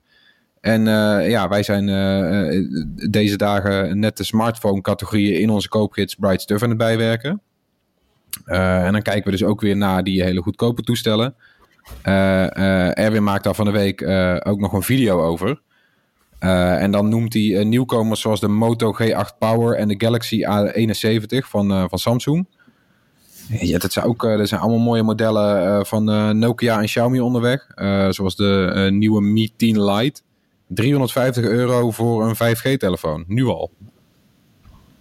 En 0.62 0.86
uh, 0.86 1.30
ja, 1.30 1.48
wij 1.48 1.64
zijn 1.64 1.88
uh, 1.88 2.66
deze 3.10 3.38
dagen 3.38 4.00
net 4.00 4.18
de 4.18 4.24
smartphone 4.24 4.82
categorieën 4.82 5.40
in 5.40 5.50
onze 5.50 5.70
koopgids 5.70 6.16
Bright 6.16 6.42
Stuff 6.42 6.64
aan 6.64 6.70
het 6.70 6.78
bijwerken. 6.78 7.42
en 8.46 8.92
dan 8.92 9.02
kijken 9.02 9.24
we 9.24 9.32
dus 9.32 9.44
ook 9.44 9.62
weer 9.62 9.78
naar 9.78 10.04
die 10.04 10.24
hele 10.24 10.42
goedkope 10.42 10.82
toestellen. 10.82 11.36
Erwin 12.04 13.24
maakt 13.24 13.44
daar 13.44 13.56
van 13.56 13.66
de 13.66 13.72
week 13.72 14.02
ook 14.48 14.60
nog 14.60 14.74
een 14.74 14.84
video 14.84 15.22
over. 15.22 15.62
en 16.40 16.92
dan 16.92 17.10
noemt 17.10 17.34
hij 17.34 17.64
nieuwkomers 17.64 18.22
zoals 18.22 18.40
de 18.40 18.48
Moto 18.48 18.94
G8 19.02 19.38
Power 19.40 19.76
en 19.76 19.88
de 19.88 19.96
Galaxy 19.98 20.44
A71 20.46 21.48
van, 21.48 21.90
van 21.90 22.00
Samsung. 22.00 22.48
Ja, 23.48 23.78
dat 23.78 23.92
zijn 23.92 24.06
ook 24.06 24.22
dat 24.22 24.48
zijn 24.48 24.62
allemaal 24.62 24.80
mooie 24.80 25.04
modellen 25.04 25.86
van 25.86 26.04
Nokia 26.40 26.80
en 26.80 26.86
Xiaomi 26.86 27.20
onderweg. 27.20 27.68
zoals 28.10 28.36
de 28.36 28.88
nieuwe 28.92 29.22
Mi 29.22 29.52
10 29.56 29.84
Lite. 29.84 30.22
350 30.74 31.44
euro 31.44 31.92
voor 31.92 32.28
een 32.28 32.36
5G-telefoon. 32.36 33.24
Nu 33.28 33.46
al. 33.46 33.72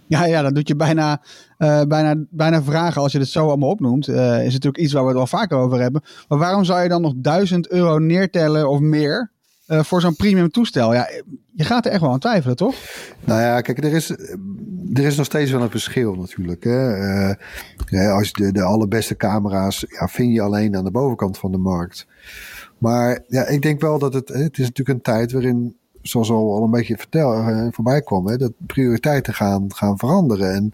Ja, 0.07 0.25
ja, 0.25 0.41
dan 0.41 0.53
doet 0.53 0.67
je 0.67 0.75
bijna, 0.75 1.21
uh, 1.57 1.81
bijna, 1.81 2.15
bijna 2.29 2.63
vragen 2.63 3.01
als 3.01 3.11
je 3.11 3.19
het 3.19 3.27
zo 3.27 3.47
allemaal 3.47 3.69
opnoemt. 3.69 4.07
Uh, 4.07 4.45
is 4.45 4.53
natuurlijk 4.53 4.83
iets 4.83 4.93
waar 4.93 5.01
we 5.01 5.07
het 5.07 5.17
wel 5.17 5.27
vaker 5.27 5.57
over 5.57 5.79
hebben. 5.79 6.01
Maar 6.27 6.37
waarom 6.37 6.63
zou 6.63 6.81
je 6.81 6.89
dan 6.89 7.01
nog 7.01 7.13
1000 7.15 7.69
euro 7.69 7.99
neertellen 7.99 8.69
of 8.69 8.79
meer 8.79 9.31
uh, 9.71 9.83
voor 9.83 10.01
zo'n 10.01 10.15
premium 10.15 10.51
toestel? 10.51 10.93
Ja, 10.93 11.09
je 11.55 11.63
gaat 11.63 11.85
er 11.85 11.91
echt 11.91 12.01
wel 12.01 12.11
aan 12.11 12.19
twijfelen, 12.19 12.55
toch? 12.55 12.75
Nou 13.25 13.41
ja, 13.41 13.61
kijk, 13.61 13.83
er 13.83 13.93
is, 13.93 14.09
er 14.93 15.05
is 15.05 15.15
nog 15.15 15.25
steeds 15.25 15.51
wel 15.51 15.61
een 15.61 15.69
verschil 15.69 16.15
natuurlijk. 16.15 16.63
Hè? 16.63 17.35
als 18.11 18.27
je 18.27 18.33
de, 18.33 18.51
de 18.51 18.63
allerbeste 18.63 19.15
camera's 19.15 19.85
ja, 19.87 20.07
vind 20.07 20.33
je 20.33 20.41
alleen 20.41 20.75
aan 20.75 20.83
de 20.83 20.91
bovenkant 20.91 21.37
van 21.37 21.51
de 21.51 21.57
markt. 21.57 22.07
Maar 22.77 23.19
ja, 23.27 23.45
ik 23.45 23.61
denk 23.61 23.81
wel 23.81 23.99
dat 23.99 24.13
het, 24.13 24.27
het 24.27 24.57
is 24.57 24.67
natuurlijk 24.67 24.89
een 24.89 25.01
tijd 25.01 25.31
waarin, 25.31 25.75
zoals 26.01 26.29
al, 26.29 26.55
al 26.55 26.63
een 26.63 26.71
beetje 26.71 26.97
vertel, 26.97 27.49
uh, 27.49 27.67
voorbij 27.71 28.01
kwam, 28.01 28.27
hè, 28.27 28.37
dat 28.37 28.51
prioriteiten 28.57 29.33
gaan, 29.33 29.73
gaan 29.73 29.97
veranderen. 29.97 30.53
En 30.53 30.73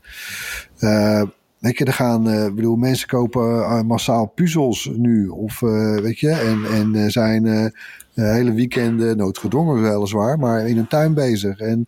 weet 1.59 1.77
je, 1.77 1.85
er 1.85 1.93
gaan, 1.93 2.29
uh, 2.29 2.53
bedoel, 2.53 2.75
mensen 2.75 3.07
kopen 3.07 3.85
massaal 3.85 4.25
puzzels 4.25 4.89
nu, 4.95 5.27
of 5.27 5.59
weet 5.59 6.19
je, 6.19 6.29
en, 6.29 6.65
en 6.95 7.11
zijn 7.11 7.73
hele 8.21 8.53
weekenden, 8.53 9.17
noodgedwongen 9.17 9.81
weliswaar, 9.81 10.39
maar 10.39 10.67
in 10.67 10.77
een 10.77 10.87
tuin 10.87 11.13
bezig. 11.13 11.59
En 11.59 11.87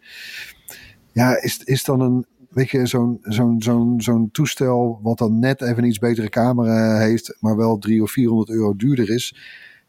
ja, 1.12 1.42
is, 1.42 1.64
is 1.64 1.84
dan 1.84 2.02
een, 2.02 2.26
weet 2.50 2.70
je, 2.70 2.86
zo'n 2.86 3.18
zo'n 3.22 3.62
zo'n 3.62 4.02
zo'n 4.02 4.32
toestel 4.32 5.00
wat 5.02 5.18
dan 5.18 5.40
net 5.40 5.62
even 5.62 5.78
een 5.78 5.90
iets 5.90 6.00
betere 6.00 6.30
camera 6.30 7.00
heeft, 7.00 7.38
maar 7.40 7.58
wel 7.58 7.78
300 7.78 8.10
of 8.10 8.12
400 8.12 8.50
euro 8.50 8.76
duurder 8.76 9.10
is 9.10 9.34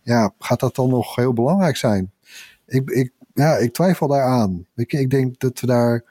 ja, 0.03 0.35
gaat 0.39 0.61
dat 0.61 0.75
dan 0.75 0.89
nog 0.89 1.17
heel 1.17 1.33
belangrijk 1.33 1.77
zijn? 1.77 2.13
Ik, 2.67 2.91
ik, 2.91 3.13
ja, 3.35 3.57
ik 3.57 3.73
twijfel 3.73 4.09
daaraan. 4.09 4.67
Ik, 4.75 4.93
ik 4.93 5.11
denk 5.11 5.41
dat 5.41 5.61
we 5.61 5.67
daar, 5.67 6.05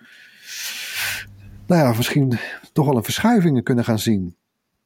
nou 1.67 1.81
ja, 1.81 1.93
misschien 1.97 2.39
toch 2.73 2.85
wel 2.85 2.95
een 2.95 3.03
verschuiving 3.03 3.63
kunnen 3.63 3.83
gaan 3.83 3.99
zien. 3.99 4.35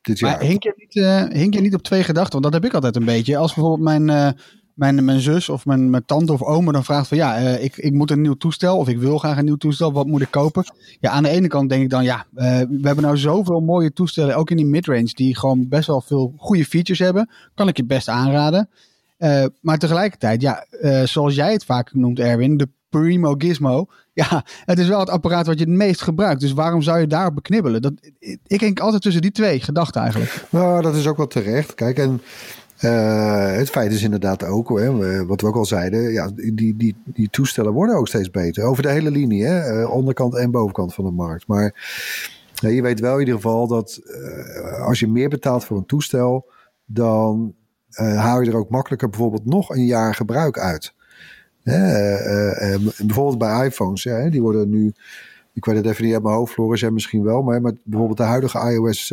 Dit 0.01 0.19
jaar. 0.19 0.31
Maar 0.31 0.41
hink 0.41 0.63
je, 0.63 0.73
niet, 0.75 0.95
uh, 0.95 1.23
hink 1.23 1.53
je 1.53 1.61
niet 1.61 1.73
op 1.73 1.81
twee 1.81 2.03
gedachten? 2.03 2.31
Want 2.31 2.43
dat 2.43 2.53
heb 2.53 2.65
ik 2.65 2.73
altijd 2.73 2.95
een 2.95 3.05
beetje. 3.05 3.37
Als 3.37 3.53
bijvoorbeeld 3.53 4.05
mijn, 4.05 4.35
uh, 4.35 4.41
mijn, 4.73 5.05
mijn 5.05 5.19
zus 5.19 5.49
of 5.49 5.65
mijn, 5.65 5.89
mijn 5.89 6.05
tante 6.05 6.33
of 6.33 6.41
oma 6.41 6.71
dan 6.71 6.83
vraagt 6.83 7.07
van 7.07 7.17
ja, 7.17 7.41
uh, 7.41 7.63
ik, 7.63 7.77
ik 7.77 7.93
moet 7.93 8.11
een 8.11 8.21
nieuw 8.21 8.33
toestel 8.33 8.77
of 8.77 8.87
ik 8.87 8.97
wil 8.97 9.17
graag 9.17 9.37
een 9.37 9.45
nieuw 9.45 9.55
toestel, 9.55 9.93
wat 9.93 10.07
moet 10.07 10.21
ik 10.21 10.31
kopen? 10.31 10.63
Ja, 10.99 11.09
aan 11.09 11.23
de 11.23 11.29
ene 11.29 11.47
kant 11.47 11.69
denk 11.69 11.83
ik 11.83 11.89
dan 11.89 12.03
ja, 12.03 12.25
we 12.31 12.79
hebben 12.81 13.03
nou 13.03 13.17
zoveel 13.17 13.59
mooie 13.59 13.93
toestellen, 13.93 14.35
ook 14.35 14.49
in 14.49 14.57
die 14.57 14.65
midrange, 14.65 15.13
die 15.13 15.37
gewoon 15.37 15.67
best 15.67 15.87
wel 15.87 16.01
veel 16.01 16.33
goede 16.37 16.65
features 16.65 16.99
hebben. 16.99 17.29
Kan 17.53 17.67
ik 17.67 17.77
je 17.77 17.85
best 17.85 18.07
aanraden. 18.07 18.69
Uh, 19.19 19.45
maar 19.61 19.77
tegelijkertijd, 19.77 20.41
ja, 20.41 20.65
zoals 21.05 21.35
jij 21.35 21.51
het 21.51 21.65
vaak 21.65 21.93
noemt, 21.93 22.19
Erwin, 22.19 22.57
de 22.57 22.67
Primo 22.99 23.35
Gizmo. 23.37 23.85
Ja, 24.15 24.45
het 24.65 24.79
is 24.79 24.87
wel 24.87 24.99
het 24.99 25.09
apparaat 25.09 25.47
wat 25.47 25.59
je 25.59 25.65
het 25.65 25.73
meest 25.73 26.01
gebruikt. 26.01 26.41
Dus 26.41 26.51
waarom 26.51 26.81
zou 26.81 26.99
je 26.99 27.07
daarop 27.07 27.35
beknibbelen? 27.35 27.81
Dat, 27.81 27.93
ik 28.47 28.59
denk 28.59 28.79
altijd 28.79 29.01
tussen 29.01 29.21
die 29.21 29.31
twee 29.31 29.59
gedachten 29.59 30.01
eigenlijk. 30.01 30.45
Nou, 30.49 30.81
dat 30.81 30.95
is 30.95 31.07
ook 31.07 31.17
wel 31.17 31.27
terecht. 31.27 31.75
Kijk, 31.75 31.97
en 31.97 32.21
het 32.89 33.69
feit 33.69 33.91
is 33.91 34.03
inderdaad 34.03 34.43
ook, 34.43 34.79
hè, 34.79 35.25
wat 35.25 35.41
we 35.41 35.47
ook 35.47 35.55
al 35.55 35.65
zeiden, 35.65 36.11
ja, 36.11 36.31
die, 36.35 36.75
die, 36.75 36.95
die 37.05 37.29
toestellen 37.29 37.73
worden 37.73 37.95
ook 37.95 38.07
steeds 38.07 38.29
beter. 38.29 38.63
Over 38.63 38.83
de 38.83 38.89
hele 38.89 39.11
linie, 39.11 39.43
hè, 39.43 39.85
onderkant 39.85 40.35
en 40.35 40.51
bovenkant 40.51 40.93
van 40.93 41.05
de 41.05 41.11
markt. 41.11 41.47
Maar 41.47 41.75
je 42.53 42.81
weet 42.81 42.99
wel 42.99 43.13
in 43.13 43.19
ieder 43.19 43.35
geval 43.35 43.67
dat 43.67 44.01
als 44.79 44.99
je 44.99 45.07
meer 45.07 45.29
betaalt 45.29 45.65
voor 45.65 45.77
een 45.77 45.85
toestel, 45.85 46.51
dan 46.85 47.53
haal 47.95 48.41
je 48.41 48.51
er 48.51 48.57
ook 48.57 48.69
makkelijker 48.69 49.09
bijvoorbeeld 49.09 49.45
nog 49.45 49.69
een 49.69 49.85
jaar 49.85 50.15
gebruik 50.15 50.59
uit. 50.59 50.93
Uh, 51.63 52.75
bijvoorbeeld 52.97 53.37
bij 53.37 53.65
iPhones, 53.65 54.03
ja, 54.03 54.29
die 54.29 54.41
worden 54.41 54.69
nu, 54.69 54.93
ik 55.53 55.65
weet 55.65 55.75
het 55.75 55.85
even 55.85 56.03
niet 56.03 56.13
uit 56.13 56.23
mijn 56.23 56.35
hoofd, 56.35 56.53
Floris, 56.53 56.79
jij 56.79 56.91
misschien 56.91 57.23
wel, 57.23 57.41
maar, 57.41 57.61
maar 57.61 57.73
bijvoorbeeld 57.83 58.17
de 58.17 58.23
huidige 58.23 58.71
iOS. 58.71 59.07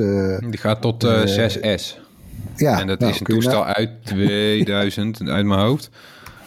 die 0.50 0.58
gaat 0.58 0.80
tot 0.80 1.06
6S. 1.06 2.09
Ja, 2.56 2.80
en 2.80 2.86
dat 2.86 2.98
nou, 2.98 3.12
is 3.12 3.20
een 3.20 3.26
toestel 3.26 3.64
uit 3.64 3.90
2000, 4.04 5.28
uit 5.28 5.46
mijn 5.46 5.60
hoofd. 5.60 5.90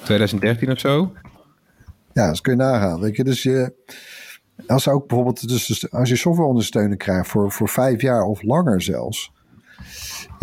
2013 0.03 0.72
of 0.72 0.79
zo. 0.79 1.13
Ja, 2.13 2.27
dat 2.27 2.41
kun 2.41 2.51
je 2.51 2.57
nagaan. 2.57 3.00
Weet 3.00 3.15
je, 3.15 3.24
dus 3.24 3.43
je, 3.43 3.74
als 4.67 4.88
ook 4.88 5.07
bijvoorbeeld, 5.07 5.48
dus, 5.48 5.65
dus 5.65 5.91
als 5.91 6.10
je 6.10 6.15
softwareondersteuning 6.15 7.00
krijgt 7.00 7.27
voor, 7.27 7.51
voor 7.51 7.69
vijf 7.69 8.01
jaar 8.01 8.24
of 8.24 8.41
langer 8.41 8.81
zelfs 8.81 9.31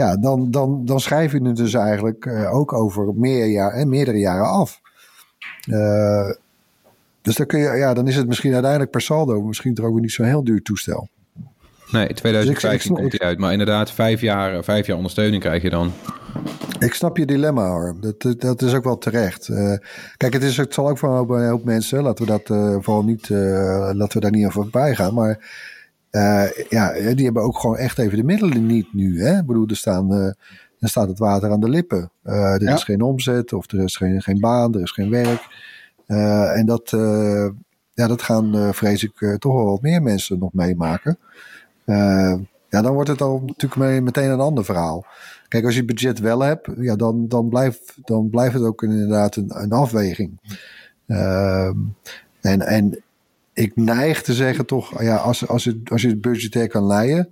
ja, 0.01 0.17
dan, 0.17 0.51
dan, 0.51 0.85
dan 0.85 1.01
schrijf 1.01 1.33
je 1.33 1.43
het 1.43 1.57
dus 1.57 1.75
eigenlijk 1.75 2.25
uh, 2.25 2.55
ook 2.55 2.73
over 2.73 3.15
meer 3.15 3.47
jaar, 3.47 3.73
en 3.73 3.89
meerdere 3.89 4.19
jaren 4.19 4.49
af. 4.49 4.81
Uh, 5.67 6.31
dus 7.23 7.37
dan, 7.37 7.47
kun 7.47 7.59
je, 7.59 7.77
ja, 7.77 7.95
dan 7.95 8.09
is 8.09 8.17
het 8.17 8.27
misschien 8.27 8.53
uiteindelijk 8.53 8.91
per 8.91 9.01
saldo 9.01 9.43
misschien 9.43 9.75
toch 9.75 9.87
ook 9.87 10.01
niet 10.01 10.13
zo'n 10.13 10.27
heel 10.27 10.45
duur 10.45 10.63
toestel. 10.63 11.09
Nee, 11.93 12.15
2015 12.15 12.95
dus 12.95 13.01
komt 13.01 13.19
hij 13.19 13.29
uit. 13.29 13.39
Maar 13.39 13.53
inderdaad, 13.53 13.93
vijf 13.93 14.21
jaar, 14.21 14.65
vijf 14.65 14.87
jaar 14.87 14.97
ondersteuning 14.97 15.43
krijg 15.43 15.63
je 15.63 15.71
dan. 15.71 15.93
Ik 16.79 16.95
snap 16.95 17.17
je 17.17 17.27
dilemma 17.27 17.69
hoor. 17.69 17.95
Dat, 18.01 18.41
dat 18.41 18.63
is 18.63 18.75
ook 18.75 18.85
wel 18.85 18.99
terecht. 18.99 19.49
Uh, 19.49 19.75
kijk, 20.17 20.33
het, 20.33 20.43
is, 20.43 20.57
het 20.57 20.75
zal 20.75 20.89
ook 20.89 20.99
voor 20.99 21.39
een 21.39 21.49
hoop 21.49 21.65
mensen, 21.65 22.03
laten 22.03 22.25
we 22.25 22.31
dat 22.31 22.49
uh, 22.49 22.77
vooral 22.81 23.05
niet, 23.05 23.29
uh, 23.29 23.91
laten 23.93 24.13
we 24.13 24.21
daar 24.21 24.31
niet 24.31 24.45
aan 24.45 24.53
voorbij 24.53 24.95
gaan. 24.95 25.15
Maar 25.15 25.39
ja, 26.69 26.93
die 27.15 27.25
hebben 27.25 27.43
ook 27.43 27.59
gewoon 27.59 27.77
echt 27.77 27.99
even 27.99 28.17
de 28.17 28.25
middelen 28.25 28.67
niet 28.67 28.95
nu. 28.95 29.23
Hè? 29.23 29.39
Ik 29.39 29.47
bedoel, 29.47 29.67
er, 29.69 29.77
staan, 29.77 30.13
er 30.79 30.89
staat 30.89 31.09
het 31.09 31.19
water 31.19 31.51
aan 31.51 31.61
de 31.61 31.69
lippen. 31.69 32.11
Uh, 32.25 32.53
er 32.53 32.63
ja. 32.63 32.75
is 32.75 32.85
geen 32.85 33.03
omzet 33.03 33.53
of 33.53 33.71
er 33.73 33.83
is 33.83 33.97
geen, 33.97 34.23
geen 34.23 34.41
baan, 34.41 34.75
er 34.75 34.81
is 34.81 34.91
geen 34.91 35.11
werk. 35.11 35.47
en 36.57 36.67
dat, 36.67 36.91
ja, 37.93 38.07
dat 38.07 38.23
gaan, 38.23 38.75
vrees 38.75 39.05
ik, 39.05 39.37
toch 39.39 39.55
wel 39.55 39.65
wat 39.65 39.83
meer 39.83 40.03
mensen 40.03 40.39
nog 40.39 40.53
meemaken. 40.53 41.19
Ja, 42.69 42.83
dan 42.83 42.93
wordt 42.93 43.09
het 43.09 43.21
al 43.21 43.43
natuurlijk 43.47 44.03
meteen 44.03 44.31
een 44.31 44.41
ander 44.41 44.65
verhaal. 44.65 45.07
Kijk, 45.49 45.65
als 45.65 45.75
je 45.75 45.85
budget 45.85 46.19
wel 46.19 46.41
hebt, 46.41 46.69
ja, 46.77 46.97
dan, 46.97 47.29
dan, 47.29 47.49
blijft, 47.49 47.95
dan 48.05 48.31
blijft 48.31 48.55
het 48.55 48.63
ook 48.63 48.83
inderdaad 48.83 49.37
een, 49.37 49.63
een 49.63 49.73
afweging. 49.73 50.41
en, 52.41 52.61
en 52.61 53.03
ik 53.53 53.77
neig 53.77 54.23
te 54.23 54.35
zeggen 54.35 54.67
toch, 54.67 55.03
ja, 55.03 55.17
als, 55.17 55.49
als, 55.49 55.65
het, 55.65 55.91
als 55.91 56.03
je 56.03 56.09
het 56.09 56.21
budgetair 56.21 56.69
kan 56.69 56.87
leiden, 56.87 57.29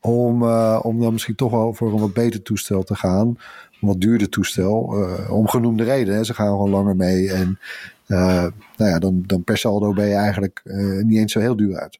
om, 0.00 0.42
uh, 0.42 0.80
om 0.82 1.00
dan 1.00 1.12
misschien 1.12 1.34
toch 1.34 1.50
wel 1.50 1.74
voor 1.74 1.92
een 1.92 2.00
wat 2.00 2.12
beter 2.12 2.42
toestel 2.42 2.82
te 2.82 2.94
gaan. 2.94 3.26
Een 3.26 3.88
wat 3.88 4.00
duurder 4.00 4.28
toestel. 4.28 4.98
Uh, 4.98 5.30
om 5.30 5.48
genoemde 5.48 5.84
redenen. 5.84 6.24
Ze 6.24 6.34
gaan 6.34 6.48
gewoon 6.48 6.70
langer 6.70 6.96
mee. 6.96 7.32
En 7.32 7.58
nou 8.06 8.52
ja, 8.76 8.98
dan, 8.98 9.22
dan 9.26 9.44
per 9.44 9.58
saldo 9.58 9.92
ben 9.92 10.06
je 10.06 10.14
eigenlijk 10.14 10.62
niet 11.02 11.18
eens 11.18 11.32
zo 11.32 11.40
heel 11.40 11.56
duur 11.56 11.78
uit. 11.78 11.98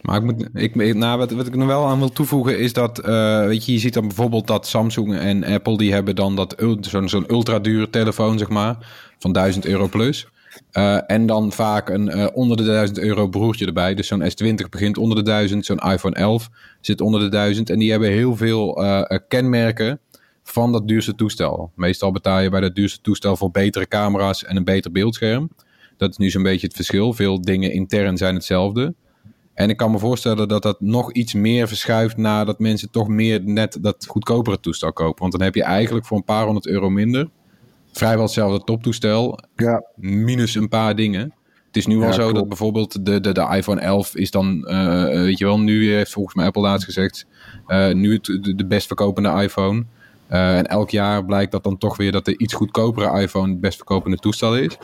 Maar 0.00 0.16
ik 0.16 0.22
moet, 0.22 0.48
ik, 0.54 0.94
nou, 0.94 1.18
wat, 1.18 1.30
wat 1.30 1.46
ik 1.46 1.56
nog 1.56 1.66
wel 1.66 1.86
aan 1.86 1.98
wil 1.98 2.12
toevoegen 2.12 2.58
is 2.58 2.72
dat, 2.72 2.98
weet 3.46 3.64
je, 3.64 3.72
je 3.72 3.78
ziet 3.78 3.94
dan 3.94 4.06
bijvoorbeeld 4.06 4.46
dat 4.46 4.66
Samsung 4.66 5.16
en 5.16 5.44
Apple, 5.44 5.76
die 5.76 5.92
hebben 5.92 6.16
dan 6.16 6.36
dat 6.36 6.54
zo'n 6.80 7.08
zo'n 7.08 7.30
ultra 7.30 7.58
dure 7.58 7.90
telefoon, 7.90 8.38
zeg 8.38 8.48
maar, 8.48 8.76
van 9.18 9.32
1000 9.32 9.66
euro 9.66 9.88
plus. 9.88 10.28
Uh, 10.72 11.10
en 11.10 11.26
dan 11.26 11.52
vaak 11.52 11.88
een 11.88 12.06
uh, 12.08 12.26
onder 12.32 12.56
de 12.56 12.62
1000 12.62 12.98
euro 12.98 13.28
broertje 13.28 13.66
erbij. 13.66 13.94
Dus 13.94 14.06
zo'n 14.06 14.22
S20 14.22 14.68
begint 14.70 14.98
onder 14.98 15.16
de 15.16 15.22
1000. 15.22 15.64
Zo'n 15.64 15.78
iPhone 15.78 16.14
11 16.14 16.48
zit 16.80 17.00
onder 17.00 17.20
de 17.20 17.28
1000. 17.28 17.70
En 17.70 17.78
die 17.78 17.90
hebben 17.90 18.08
heel 18.08 18.36
veel 18.36 18.84
kenmerken 19.28 20.00
van 20.42 20.72
dat 20.72 20.88
duurste 20.88 21.14
toestel. 21.14 21.72
Meestal 21.74 22.12
betaal 22.12 22.40
je 22.40 22.50
bij 22.50 22.60
dat 22.60 22.74
duurste 22.74 23.00
toestel 23.00 23.36
voor 23.36 23.50
betere 23.50 23.88
camera's 23.88 24.44
en 24.44 24.56
een 24.56 24.64
beter 24.64 24.92
beeldscherm. 24.92 25.50
Dat 25.96 26.10
is 26.10 26.16
nu 26.16 26.30
zo'n 26.30 26.42
beetje 26.42 26.66
het 26.66 26.76
verschil. 26.76 27.12
Veel 27.12 27.40
dingen 27.42 27.72
intern 27.72 28.16
zijn 28.16 28.34
hetzelfde. 28.34 28.94
En 29.60 29.70
ik 29.70 29.76
kan 29.76 29.90
me 29.90 29.98
voorstellen 29.98 30.48
dat 30.48 30.62
dat 30.62 30.80
nog 30.80 31.12
iets 31.12 31.34
meer 31.34 31.68
verschuift 31.68 32.16
nadat 32.16 32.58
mensen 32.58 32.90
toch 32.90 33.08
meer 33.08 33.40
net 33.44 33.78
dat 33.80 34.06
goedkopere 34.08 34.60
toestel 34.60 34.92
kopen. 34.92 35.20
Want 35.20 35.32
dan 35.32 35.42
heb 35.42 35.54
je 35.54 35.62
eigenlijk 35.62 36.06
voor 36.06 36.16
een 36.16 36.24
paar 36.24 36.44
honderd 36.44 36.66
euro 36.66 36.90
minder 36.90 37.28
vrijwel 37.92 38.22
hetzelfde 38.22 38.64
toptoestel. 38.64 39.38
Ja. 39.56 39.84
Minus 39.94 40.54
een 40.54 40.68
paar 40.68 40.96
dingen. 40.96 41.34
Het 41.66 41.76
is 41.76 41.86
nu 41.86 41.98
wel 41.98 42.12
zo 42.12 42.32
dat 42.32 42.48
bijvoorbeeld 42.48 43.06
de, 43.06 43.20
de, 43.20 43.32
de 43.32 43.48
iPhone 43.56 43.80
11 43.80 44.16
is 44.16 44.30
dan, 44.30 44.66
uh, 44.70 45.04
weet 45.04 45.38
je 45.38 45.44
wel, 45.44 45.60
nu 45.60 45.94
heeft 45.94 46.12
volgens 46.12 46.34
mij 46.34 46.46
Apple 46.46 46.62
laatst 46.62 46.84
gezegd, 46.84 47.26
uh, 47.68 47.92
nu 47.92 48.12
het, 48.12 48.24
de, 48.24 48.54
de 48.54 48.66
best 48.66 48.86
verkopende 48.86 49.42
iPhone. 49.42 49.84
Eh, 50.26 50.56
en 50.56 50.66
elk 50.66 50.90
jaar 50.90 51.24
blijkt 51.24 51.52
dat 51.52 51.64
dan 51.64 51.78
toch 51.78 51.96
weer 51.96 52.12
dat 52.12 52.24
de 52.24 52.38
iets 52.38 52.54
goedkopere 52.54 53.20
iPhone 53.20 53.50
het 53.50 53.60
best 53.60 53.76
verkopende 53.76 54.16
toestel 54.16 54.56
is. 54.56 54.76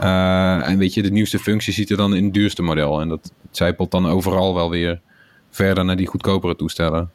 Eh, 0.00 0.68
en 0.68 0.78
weet 0.78 0.94
je, 0.94 1.02
de 1.02 1.10
nieuwste 1.10 1.38
functie 1.38 1.72
ziet 1.72 1.90
er 1.90 1.96
dan 1.96 2.14
in 2.14 2.24
het 2.24 2.34
duurste 2.34 2.62
model. 2.62 3.00
En 3.00 3.08
dat 3.08 3.32
zijpelt 3.50 3.90
dan 3.90 4.06
overal 4.06 4.54
wel 4.54 4.70
weer 4.70 5.00
verder 5.50 5.84
naar 5.84 5.96
die 5.96 6.06
goedkopere 6.06 6.56
toestellen. 6.56 7.10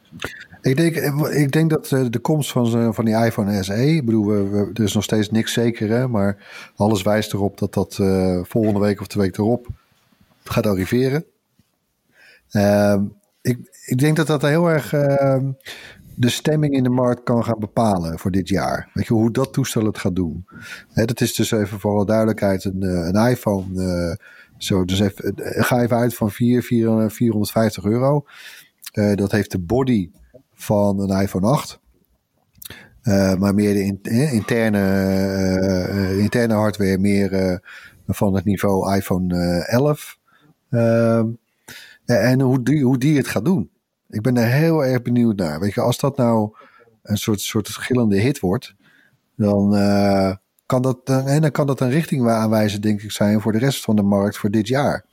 Ik 0.62 0.76
denk, 0.76 0.96
ik 1.30 1.52
denk 1.52 1.70
dat 1.70 1.92
eh, 1.92 2.04
de 2.10 2.18
komst 2.18 2.52
van, 2.52 2.94
van 2.94 3.04
die 3.04 3.24
iPhone 3.24 3.62
SE, 3.62 3.94
ik 3.94 4.04
bedoel, 4.04 4.32
er 4.74 4.82
is 4.82 4.94
nog 4.94 5.04
steeds 5.04 5.30
niks 5.30 5.52
zeker, 5.52 5.88
hè, 5.88 6.08
maar 6.08 6.36
alles 6.76 7.02
wijst 7.02 7.32
erop 7.32 7.58
dat 7.58 7.74
dat 7.74 7.98
eh, 8.00 8.40
volgende 8.42 8.80
week 8.80 9.00
of 9.00 9.06
de 9.06 9.18
week 9.18 9.36
erop 9.38 9.66
gaat 10.44 10.66
arriveren. 10.66 11.24
Ehm, 12.50 13.04
ik, 13.40 13.58
ik 13.86 13.98
denk 13.98 14.16
dat 14.16 14.26
dat 14.26 14.42
heel 14.42 14.68
erg 14.68 14.92
ehm, 14.92 15.50
de 16.18 16.28
stemming 16.28 16.74
in 16.74 16.82
de 16.82 16.88
markt 16.88 17.22
kan 17.22 17.44
gaan 17.44 17.58
bepalen 17.58 18.18
voor 18.18 18.30
dit 18.30 18.48
jaar. 18.48 18.90
Weet 18.92 19.06
je, 19.06 19.14
hoe 19.14 19.30
dat 19.30 19.52
toestel 19.52 19.84
het 19.84 19.98
gaat 19.98 20.16
doen. 20.16 20.46
Hè, 20.92 21.04
dat 21.04 21.20
is 21.20 21.34
dus 21.34 21.50
even 21.50 21.80
voor 21.80 21.94
alle 21.94 22.06
duidelijkheid 22.06 22.64
een, 22.64 22.82
eh, 22.82 23.06
een 23.12 23.30
iPhone. 23.30 23.82
eh, 23.84 24.26
zo, 24.58 24.84
dus 24.84 25.00
even, 25.00 25.34
eh, 25.34 25.64
ga 25.64 25.82
even 25.82 25.96
uit 25.96 26.14
van 26.14 26.30
4, 26.30 26.62
4, 26.62 27.10
450 27.10 27.84
euro. 27.84 28.24
Dat 29.14 29.32
heeft 29.32 29.50
de 29.50 29.58
body 29.58 30.10
van 30.54 31.00
een 31.00 31.20
iPhone 31.22 31.46
8. 31.46 31.80
Eh, 33.02 33.34
maar 33.34 33.54
meer 33.54 33.74
de 33.74 33.84
in- 33.84 34.30
interne, 34.32 36.16
interne 36.18 36.54
hardware, 36.54 36.98
meer 36.98 37.60
van 38.06 38.34
het 38.34 38.44
niveau 38.44 38.94
iPhone 38.96 39.34
eh, 39.36 39.74
11. 39.74 40.18
Ehm, 40.70 41.26
en 42.04 42.40
hoe 42.40 42.62
die, 42.62 42.84
hoe 42.84 42.98
die 42.98 43.16
het 43.16 43.26
gaat 43.28 43.44
doen. 43.44 43.70
Ik 44.08 44.22
ben 44.22 44.36
er 44.36 44.46
heel 44.46 44.84
erg 44.84 45.02
benieuwd 45.02 45.36
naar. 45.36 45.60
Weet 45.60 45.74
je, 45.74 45.80
als 45.80 45.98
dat 45.98 46.16
nou 46.16 46.56
een 47.02 47.16
soort, 47.16 47.40
soort 47.40 47.66
schillende 47.66 48.16
hit 48.16 48.40
wordt, 48.40 48.74
dan, 49.36 49.76
eh, 49.76 50.32
kan 50.66 50.82
dat, 50.82 50.98
en 51.04 51.40
dan 51.40 51.50
kan 51.50 51.66
dat 51.66 51.80
een 51.80 51.90
richting 51.90 52.28
aanwijzen, 52.28 52.80
denk 52.80 53.02
ik, 53.02 53.10
zijn 53.10 53.40
voor 53.40 53.52
de 53.52 53.58
rest 53.58 53.84
van 53.84 53.96
de 53.96 54.02
markt 54.02 54.36
voor 54.36 54.50
dit 54.50 54.68
jaar. 54.68 55.04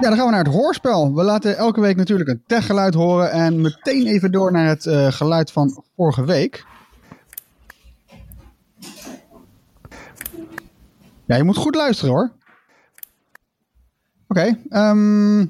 Ja, 0.00 0.08
dan 0.08 0.16
gaan 0.16 0.26
we 0.26 0.32
naar 0.32 0.44
het 0.44 0.54
hoorspel. 0.54 1.14
We 1.14 1.22
laten 1.22 1.56
elke 1.56 1.80
week 1.80 1.96
natuurlijk 1.96 2.28
een 2.28 2.42
techgeluid 2.46 2.94
horen. 2.94 3.30
En 3.30 3.60
meteen 3.60 4.06
even 4.06 4.32
door 4.32 4.52
naar 4.52 4.68
het 4.68 4.86
eh, 4.86 5.12
geluid 5.12 5.52
van 5.52 5.84
vorige 5.96 6.24
week. 6.24 6.64
Ja, 11.24 11.36
je 11.36 11.44
moet 11.44 11.56
goed 11.56 11.74
luisteren 11.74 12.14
hoor. 12.14 12.30
Oké, 14.32 14.58
ehm, 14.68 15.40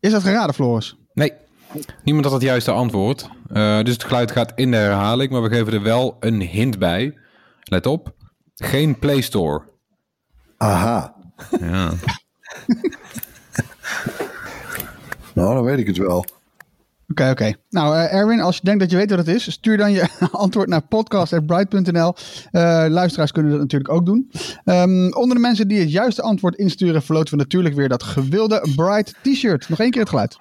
is 0.00 0.10
dat 0.10 0.22
geraden, 0.22 0.54
Floris? 0.54 0.96
Nee, 1.12 1.32
niemand 2.04 2.24
had 2.24 2.34
het 2.34 2.42
juiste 2.42 2.70
antwoord. 2.70 3.28
Eh, 3.48 3.82
dus 3.82 3.92
het 3.92 4.04
geluid 4.04 4.30
gaat 4.30 4.52
in 4.54 4.70
de 4.70 4.76
herhaling, 4.76 5.30
maar 5.30 5.42
we 5.42 5.48
geven 5.48 5.72
er 5.72 5.82
wel 5.82 6.16
een 6.20 6.40
hint 6.40 6.78
bij. 6.78 7.18
Let 7.62 7.86
op, 7.86 8.14
geen 8.54 8.98
Play 8.98 9.20
Store. 9.20 9.62
Aha. 10.56 11.14
Ja. 11.60 11.92
Nou, 15.34 15.54
dan 15.54 15.64
weet 15.64 15.78
ik 15.78 15.86
het 15.86 15.96
wel. 15.96 16.24
Oké, 17.10 17.30
oké. 17.30 17.52
Nou, 17.70 17.96
eh, 17.96 18.14
Erwin, 18.14 18.40
als 18.40 18.56
je 18.56 18.62
denkt 18.64 18.80
dat 18.80 18.90
je 18.90 18.96
weet 18.96 19.10
wat 19.10 19.18
het 19.18 19.28
is, 19.28 19.52
stuur 19.52 19.76
dan 19.76 19.92
je 19.92 20.08
antwoord 20.30 20.68
naar 20.68 20.82
podcast.bright.nl. 20.82 22.14
Eh, 22.50 22.84
luisteraars 22.88 23.32
kunnen 23.32 23.52
dat 23.52 23.60
natuurlijk 23.60 23.92
ook 23.92 24.06
doen. 24.06 24.30
Ehm, 24.64 25.12
onder 25.12 25.36
de 25.36 25.42
mensen 25.42 25.68
die 25.68 25.80
het 25.80 25.92
juiste 25.92 26.22
antwoord 26.22 26.54
insturen, 26.56 27.02
verloten 27.02 27.32
we 27.32 27.42
natuurlijk 27.42 27.74
weer 27.74 27.88
dat 27.88 28.02
gewilde 28.02 28.68
Bright 28.76 29.14
t-shirt. 29.22 29.68
Nog 29.68 29.78
één 29.78 29.90
keer 29.90 30.00
het 30.00 30.10
geluid. 30.10 30.36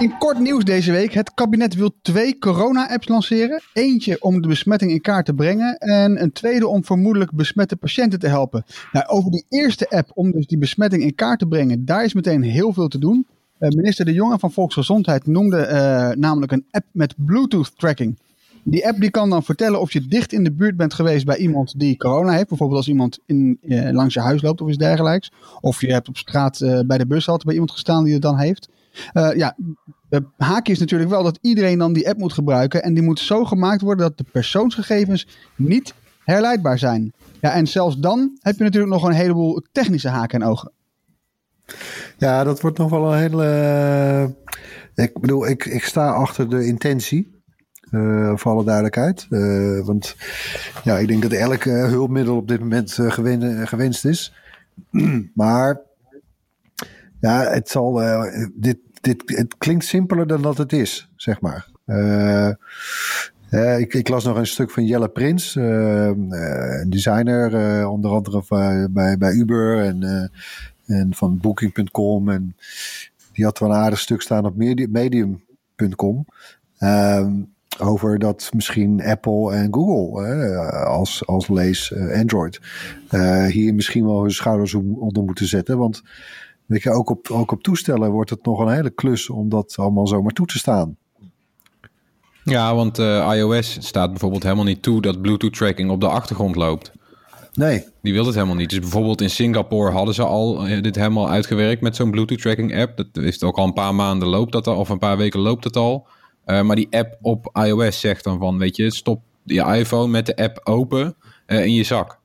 In 0.00 0.18
kort 0.18 0.38
nieuws 0.38 0.64
deze 0.64 0.92
week. 0.92 1.12
Het 1.12 1.34
kabinet 1.34 1.74
wil 1.74 1.90
twee 2.02 2.38
corona-apps 2.38 3.08
lanceren. 3.08 3.60
Eentje 3.72 4.22
om 4.22 4.42
de 4.42 4.48
besmetting 4.48 4.90
in 4.90 5.00
kaart 5.00 5.26
te 5.26 5.34
brengen. 5.34 5.78
En 5.78 6.22
een 6.22 6.32
tweede 6.32 6.68
om 6.68 6.84
vermoedelijk 6.84 7.32
besmette 7.32 7.76
patiënten 7.76 8.18
te 8.18 8.28
helpen. 8.28 8.64
Nou, 8.92 9.06
over 9.06 9.30
die 9.30 9.44
eerste 9.48 9.88
app 9.88 10.10
om 10.14 10.30
dus 10.30 10.46
die 10.46 10.58
besmetting 10.58 11.02
in 11.02 11.14
kaart 11.14 11.38
te 11.38 11.46
brengen. 11.46 11.84
Daar 11.84 12.04
is 12.04 12.14
meteen 12.14 12.42
heel 12.42 12.72
veel 12.72 12.88
te 12.88 12.98
doen. 12.98 13.26
Eh, 13.58 13.68
minister 13.68 14.04
De 14.04 14.12
Jonge 14.12 14.38
van 14.38 14.52
Volksgezondheid 14.52 15.26
noemde 15.26 15.56
eh, 15.56 16.10
namelijk 16.10 16.52
een 16.52 16.66
app 16.70 16.86
met 16.92 17.14
Bluetooth 17.16 17.78
tracking. 17.78 18.18
Die 18.64 18.86
app 18.86 19.00
die 19.00 19.10
kan 19.10 19.30
dan 19.30 19.42
vertellen 19.42 19.80
of 19.80 19.92
je 19.92 20.06
dicht 20.06 20.32
in 20.32 20.44
de 20.44 20.52
buurt 20.52 20.76
bent 20.76 20.94
geweest 20.94 21.24
bij 21.24 21.36
iemand 21.36 21.78
die 21.78 21.96
corona 21.96 22.32
heeft. 22.32 22.48
Bijvoorbeeld 22.48 22.78
als 22.78 22.88
iemand 22.88 23.18
in, 23.26 23.58
eh, 23.62 23.90
langs 23.90 24.14
je 24.14 24.20
huis 24.20 24.42
loopt 24.42 24.60
of 24.60 24.68
iets 24.68 24.78
dergelijks. 24.78 25.32
Of 25.60 25.80
je 25.80 25.92
hebt 25.92 26.08
op 26.08 26.16
straat 26.16 26.58
bij 26.86 26.98
de 26.98 27.06
bushalte 27.06 27.44
bij 27.44 27.54
iemand 27.54 27.72
gestaan 27.72 28.04
die 28.04 28.12
het 28.12 28.22
dan 28.22 28.38
heeft. 28.38 28.68
Eh, 29.12 29.30
ja, 29.36 29.56
de 30.08 30.24
haakje 30.36 30.72
is 30.72 30.78
natuurlijk 30.78 31.10
wel 31.10 31.22
dat 31.22 31.38
iedereen 31.40 31.78
dan 31.78 31.92
die 31.92 32.08
app 32.08 32.18
moet 32.18 32.32
gebruiken. 32.32 32.82
En 32.82 32.94
die 32.94 33.02
moet 33.02 33.18
zo 33.18 33.44
gemaakt 33.44 33.80
worden 33.80 34.06
dat 34.08 34.18
de 34.18 34.24
persoonsgegevens 34.32 35.26
niet 35.56 35.94
herleidbaar 36.24 36.78
zijn. 36.78 37.12
Ja, 37.40 37.52
en 37.52 37.66
zelfs 37.66 37.98
dan 37.98 38.38
heb 38.40 38.56
je 38.56 38.64
natuurlijk 38.64 38.92
nog 38.92 39.04
een 39.04 39.12
heleboel 39.14 39.62
technische 39.72 40.08
haken 40.08 40.42
en 40.42 40.48
ogen. 40.48 40.72
Ja, 42.18 42.44
dat 42.44 42.60
wordt 42.60 42.78
nog 42.78 42.90
wel 42.90 43.12
een 43.12 43.18
hele. 43.18 43.44
eh, 44.94 45.04
ik 45.04 45.18
bedoel, 45.20 45.48
ik, 45.48 45.64
ik 45.64 45.84
sta 45.84 46.10
achter 46.10 46.50
de 46.50 46.66
intentie. 46.66 47.38
eh, 47.90 48.32
voor 48.36 48.52
alle 48.52 48.64
duidelijkheid. 48.64 49.26
Want 49.84 50.16
ja, 50.84 50.98
ik 50.98 51.08
denk 51.08 51.22
dat 51.22 51.32
elk 51.32 51.64
hulpmiddel 51.64 52.36
op 52.36 52.48
dit 52.48 52.60
moment 52.60 52.92
gewen- 53.00 53.68
gewenst 53.68 54.04
is. 54.04 54.32
maar 55.34 55.80
ja, 57.20 57.50
het 57.50 57.68
zal. 57.68 58.02
eh, 58.02 58.46
dit, 58.54 58.78
dit, 59.00 59.22
het 59.26 59.54
klinkt 59.58 59.84
simpeler 59.84 60.26
dan 60.26 60.42
dat 60.42 60.58
het 60.58 60.72
is, 60.72 61.10
zeg 61.16 61.40
maar. 61.40 61.68
Eh, 61.84 62.48
eh, 63.50 63.78
ik, 63.78 63.94
ik 63.94 64.08
las 64.08 64.24
nog 64.24 64.36
een 64.36 64.46
stuk 64.46 64.70
van 64.70 64.86
Jelle 64.86 65.08
Prins, 65.08 65.54
een 65.54 66.86
designer, 66.88 67.88
onder 67.88 68.10
andere 68.10 68.88
bij, 68.90 69.18
bij 69.18 69.32
Uber 69.32 69.84
en, 69.84 70.30
en 70.86 71.14
van 71.14 71.38
Booking.com. 71.38 72.28
En 72.28 72.56
die 73.32 73.44
had 73.44 73.58
wel 73.58 73.70
een 73.70 73.76
aardig 73.76 73.98
stuk 73.98 74.20
staan 74.20 74.44
op 74.44 74.56
medi- 74.56 74.86
Medium.com. 74.88 76.26
Ehm, 76.78 77.32
over 77.78 78.18
dat 78.18 78.50
misschien 78.54 79.02
Apple 79.02 79.52
en 79.54 79.74
Google 79.74 80.24
als, 80.84 81.26
als 81.26 81.48
lees 81.48 81.94
Android 82.14 82.60
hier 83.48 83.74
misschien 83.74 84.04
wel 84.04 84.22
hun 84.22 84.30
schouders 84.30 84.74
onder 84.74 85.22
moeten 85.22 85.46
zetten. 85.46 85.78
Want 85.78 86.02
weet 86.70 86.82
je, 86.82 86.90
ook, 86.90 87.10
op, 87.10 87.30
ook 87.30 87.52
op 87.52 87.62
toestellen 87.62 88.10
wordt 88.10 88.30
het 88.30 88.44
nog 88.44 88.58
een 88.58 88.72
hele 88.72 88.90
klus 88.90 89.30
om 89.30 89.48
dat 89.48 89.74
allemaal 89.76 90.06
zomaar 90.06 90.32
toe 90.32 90.46
te 90.46 90.58
staan. 90.58 90.96
Ja, 92.44 92.74
want 92.74 92.98
eh, 92.98 93.30
iOS 93.34 93.76
staat 93.80 94.10
bijvoorbeeld 94.10 94.42
helemaal 94.42 94.64
niet 94.64 94.82
toe 94.82 95.02
dat 95.02 95.20
Bluetooth 95.20 95.54
tracking 95.54 95.90
op 95.90 96.00
de 96.00 96.08
achtergrond 96.08 96.56
loopt. 96.56 96.92
Nee, 97.54 97.84
Die 98.02 98.12
wil 98.12 98.24
het 98.24 98.34
helemaal 98.34 98.56
niet. 98.56 98.70
Dus 98.70 98.78
bijvoorbeeld 98.78 99.20
in 99.20 99.30
Singapore 99.30 99.90
hadden 99.90 100.14
ze 100.14 100.22
al 100.22 100.66
eh, 100.66 100.82
dit 100.82 100.96
helemaal 100.96 101.30
uitgewerkt 101.30 101.82
met 101.82 101.96
zo'n 101.96 102.10
Bluetooth 102.10 102.40
tracking 102.40 102.76
app. 102.76 102.96
Dat 102.96 103.24
is 103.24 103.42
ook 103.42 103.56
al 103.56 103.64
een 103.64 103.72
paar 103.72 103.94
maanden 103.94 104.28
loopt 104.28 104.52
dat 104.52 104.66
al, 104.66 104.76
of 104.76 104.88
een 104.88 104.98
paar 104.98 105.16
weken 105.16 105.40
loopt 105.40 105.64
het 105.64 105.76
al. 105.76 106.06
Eh, 106.44 106.62
maar 106.62 106.76
die 106.76 106.86
app 106.90 107.18
op 107.20 107.58
iOS 107.64 108.00
zegt 108.00 108.24
dan 108.24 108.38
van, 108.38 108.58
weet 108.58 108.76
je, 108.76 108.90
stop 108.90 109.22
je 109.44 109.76
iPhone 109.76 110.08
met 110.08 110.26
de 110.26 110.36
app 110.36 110.60
open 110.64 111.16
eh, 111.46 111.64
in 111.64 111.74
je 111.74 111.82
zak. 111.82 112.19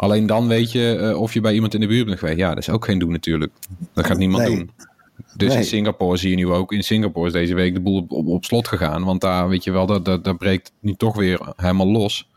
Alleen 0.00 0.26
dan 0.26 0.48
weet 0.48 0.72
je 0.72 0.96
eh, 0.96 1.20
of 1.20 1.34
je 1.34 1.40
bij 1.40 1.54
iemand 1.54 1.74
in 1.74 1.80
de 1.80 1.86
buurt 1.86 2.06
bent 2.06 2.18
geweest. 2.18 2.38
Ja, 2.38 2.48
dat 2.48 2.58
is 2.58 2.70
ook 2.70 2.84
geen 2.84 2.98
doen 2.98 3.10
natuurlijk. 3.10 3.52
Dat 3.94 4.06
gaat 4.06 4.18
niemand 4.18 4.42
Nee. 4.42 4.56
doen. 4.56 4.70
Dus 5.36 5.48
Nee. 5.48 5.56
in 5.56 5.64
Singapore 5.64 6.16
zie 6.16 6.30
je 6.30 6.36
nu 6.36 6.46
ook. 6.46 6.72
In 6.72 6.84
Singapore 6.84 7.26
is 7.26 7.32
deze 7.32 7.54
week 7.54 7.74
de 7.74 7.80
boel 7.80 7.96
op, 7.96 8.10
op, 8.12 8.26
op 8.26 8.44
slot 8.44 8.68
gegaan. 8.68 9.04
Want 9.04 9.20
daar 9.20 9.48
weet 9.48 9.64
je 9.64 9.70
wel, 9.70 9.86
dat, 9.86 10.04
dat, 10.04 10.24
dat 10.24 10.38
breekt 10.38 10.72
nu 10.80 10.94
toch 10.94 11.16
weer 11.16 11.40
helemaal 11.56 11.86
los. 11.86 12.28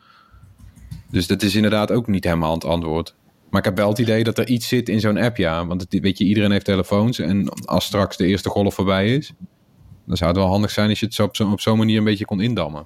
Dus 1.10 1.28
dat 1.28 1.42
is 1.42 1.56
inderdaad 1.56 1.92
ook 1.92 2.08
niet 2.08 2.24
helemaal 2.24 2.54
het 2.54 2.66
antwoord. 2.66 3.16
Maar 3.50 3.60
ik 3.60 3.66
heb 3.68 3.78
wel 3.78 3.90
het 3.90 4.00
idee 4.00 4.24
dat 4.24 4.38
er 4.38 4.48
iets 4.48 4.68
zit 4.68 4.90
in 4.90 5.00
zo'n 5.00 5.18
app, 5.18 5.38
ja. 5.38 5.66
Want 5.66 5.82
het, 5.82 6.00
weet 6.00 6.18
je, 6.18 6.26
iedereen 6.26 6.52
heeft 6.52 6.66
telefoons. 6.66 7.20
En 7.20 7.50
als 7.66 7.86
straks 7.86 8.18
de 8.18 8.26
eerste 8.26 8.50
golf 8.50 8.74
voorbij 8.74 9.16
is... 9.16 9.34
dan 10.06 10.18
zou 10.18 10.30
het 10.30 10.40
wel 10.40 10.50
handig 10.50 10.72
zijn 10.72 10.90
als 10.90 11.00
je 11.00 11.06
het 11.06 11.16
zo 11.16 11.24
op 11.24 11.36
zo'n 11.36 11.52
op 11.52 11.62
zo'n 11.62 11.78
manier 11.78 11.98
een 11.98 12.04
beetje 12.04 12.26
kon 12.26 12.42
indammen. 12.42 12.86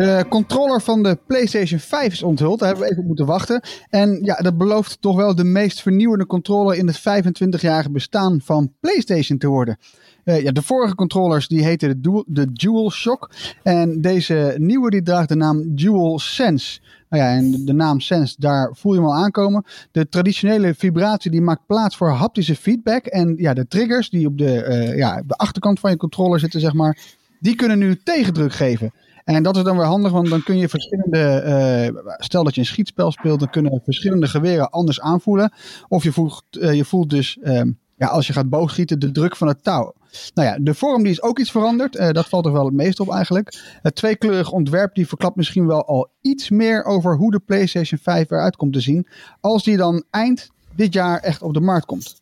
De 0.00 0.26
controller 0.28 0.80
van 0.80 1.02
de 1.02 1.18
PlayStation 1.26 1.80
5 1.80 2.12
is 2.12 2.22
onthuld. 2.22 2.58
Daar 2.58 2.68
hebben 2.68 2.86
we 2.86 2.90
even 2.90 3.02
op 3.02 3.08
moeten 3.08 3.26
wachten. 3.26 3.60
En 3.88 4.18
ja, 4.22 4.34
dat 4.34 4.58
belooft 4.58 5.00
toch 5.00 5.16
wel 5.16 5.34
de 5.34 5.44
meest 5.44 5.82
vernieuwende 5.82 6.26
controller 6.26 6.76
in 6.76 6.86
het 6.86 6.98
25-jarige 6.98 7.90
bestaan 7.90 8.40
van 8.44 8.72
PlayStation 8.80 9.38
te 9.38 9.46
worden. 9.46 9.78
Eh, 10.24 10.42
ja, 10.42 10.52
de 10.52 10.62
vorige 10.62 10.94
controllers 10.94 11.48
die 11.48 11.64
heten 11.64 11.88
de, 11.88 12.00
Dual, 12.00 12.24
de 12.26 12.52
DualShock. 12.52 13.30
En 13.62 14.00
deze 14.00 14.54
nieuwe 14.58 14.90
die 14.90 15.02
draagt 15.02 15.28
de 15.28 15.36
naam 15.36 15.76
DualSense. 15.76 16.80
Nou 17.08 17.22
ja, 17.22 17.30
en 17.30 17.64
de 17.64 17.72
naam 17.72 18.00
Sense, 18.00 18.34
daar 18.38 18.74
voel 18.76 18.92
je 18.92 18.98
hem 18.98 19.08
al 19.08 19.16
aankomen. 19.16 19.64
De 19.92 20.08
traditionele 20.08 20.74
vibratie 20.74 21.30
die 21.30 21.40
maakt 21.40 21.66
plaats 21.66 21.96
voor 21.96 22.10
haptische 22.10 22.56
feedback. 22.56 23.06
En 23.06 23.34
ja, 23.36 23.54
de 23.54 23.66
triggers 23.66 24.10
die 24.10 24.26
op 24.26 24.38
de, 24.38 24.62
eh, 24.62 24.96
ja, 24.96 25.22
de 25.26 25.34
achterkant 25.34 25.80
van 25.80 25.90
je 25.90 25.96
controller 25.96 26.40
zitten, 26.40 26.60
zeg 26.60 26.72
maar, 26.72 26.98
die 27.40 27.54
kunnen 27.54 27.78
nu 27.78 27.96
tegendruk 27.96 28.52
geven. 28.52 28.92
En 29.24 29.42
dat 29.42 29.56
is 29.56 29.62
dan 29.62 29.76
weer 29.76 29.86
handig, 29.86 30.12
want 30.12 30.28
dan 30.28 30.42
kun 30.42 30.56
je 30.56 30.68
verschillende, 30.68 31.18
eh, 31.18 32.14
stel 32.16 32.44
dat 32.44 32.54
je 32.54 32.60
een 32.60 32.66
schietspel 32.66 33.10
speelt, 33.10 33.40
dan 33.40 33.50
kunnen 33.50 33.80
verschillende 33.84 34.26
geweren 34.26 34.70
anders 34.70 35.00
aanvoelen. 35.00 35.52
Of 35.88 36.02
je 36.02 36.12
voelt, 36.12 36.44
eh, 36.60 36.74
je 36.74 36.84
voelt 36.84 37.10
dus, 37.10 37.38
ehm, 37.42 37.70
ja, 37.96 38.06
als 38.06 38.26
je 38.26 38.32
gaat 38.32 38.48
boogschieten, 38.48 38.98
de 38.98 39.10
druk 39.10 39.36
van 39.36 39.48
het 39.48 39.64
touw. 39.64 39.94
Nou 40.34 40.48
ja, 40.48 40.56
de 40.60 40.74
vorm 40.74 41.02
die 41.02 41.12
is 41.12 41.22
ook 41.22 41.38
iets 41.38 41.50
veranderd. 41.50 41.96
Eh, 41.96 42.10
dat 42.10 42.28
valt 42.28 42.46
er 42.46 42.52
wel 42.52 42.64
het 42.64 42.74
meest 42.74 43.00
op 43.00 43.10
eigenlijk. 43.10 43.78
Het 43.82 43.94
tweekleurig 43.94 44.50
ontwerp 44.50 44.94
die 44.94 45.08
verklapt 45.08 45.36
misschien 45.36 45.66
wel 45.66 45.86
al 45.86 46.08
iets 46.20 46.50
meer 46.50 46.84
over 46.84 47.16
hoe 47.16 47.30
de 47.30 47.38
PlayStation 47.38 48.00
5 48.02 48.30
eruit 48.30 48.56
komt 48.56 48.72
te 48.72 48.80
zien. 48.80 49.06
Als 49.40 49.64
die 49.64 49.76
dan 49.76 50.04
eind 50.10 50.50
dit 50.74 50.92
jaar 50.92 51.20
echt 51.20 51.42
op 51.42 51.54
de 51.54 51.60
markt 51.60 51.86
komt. 51.86 52.20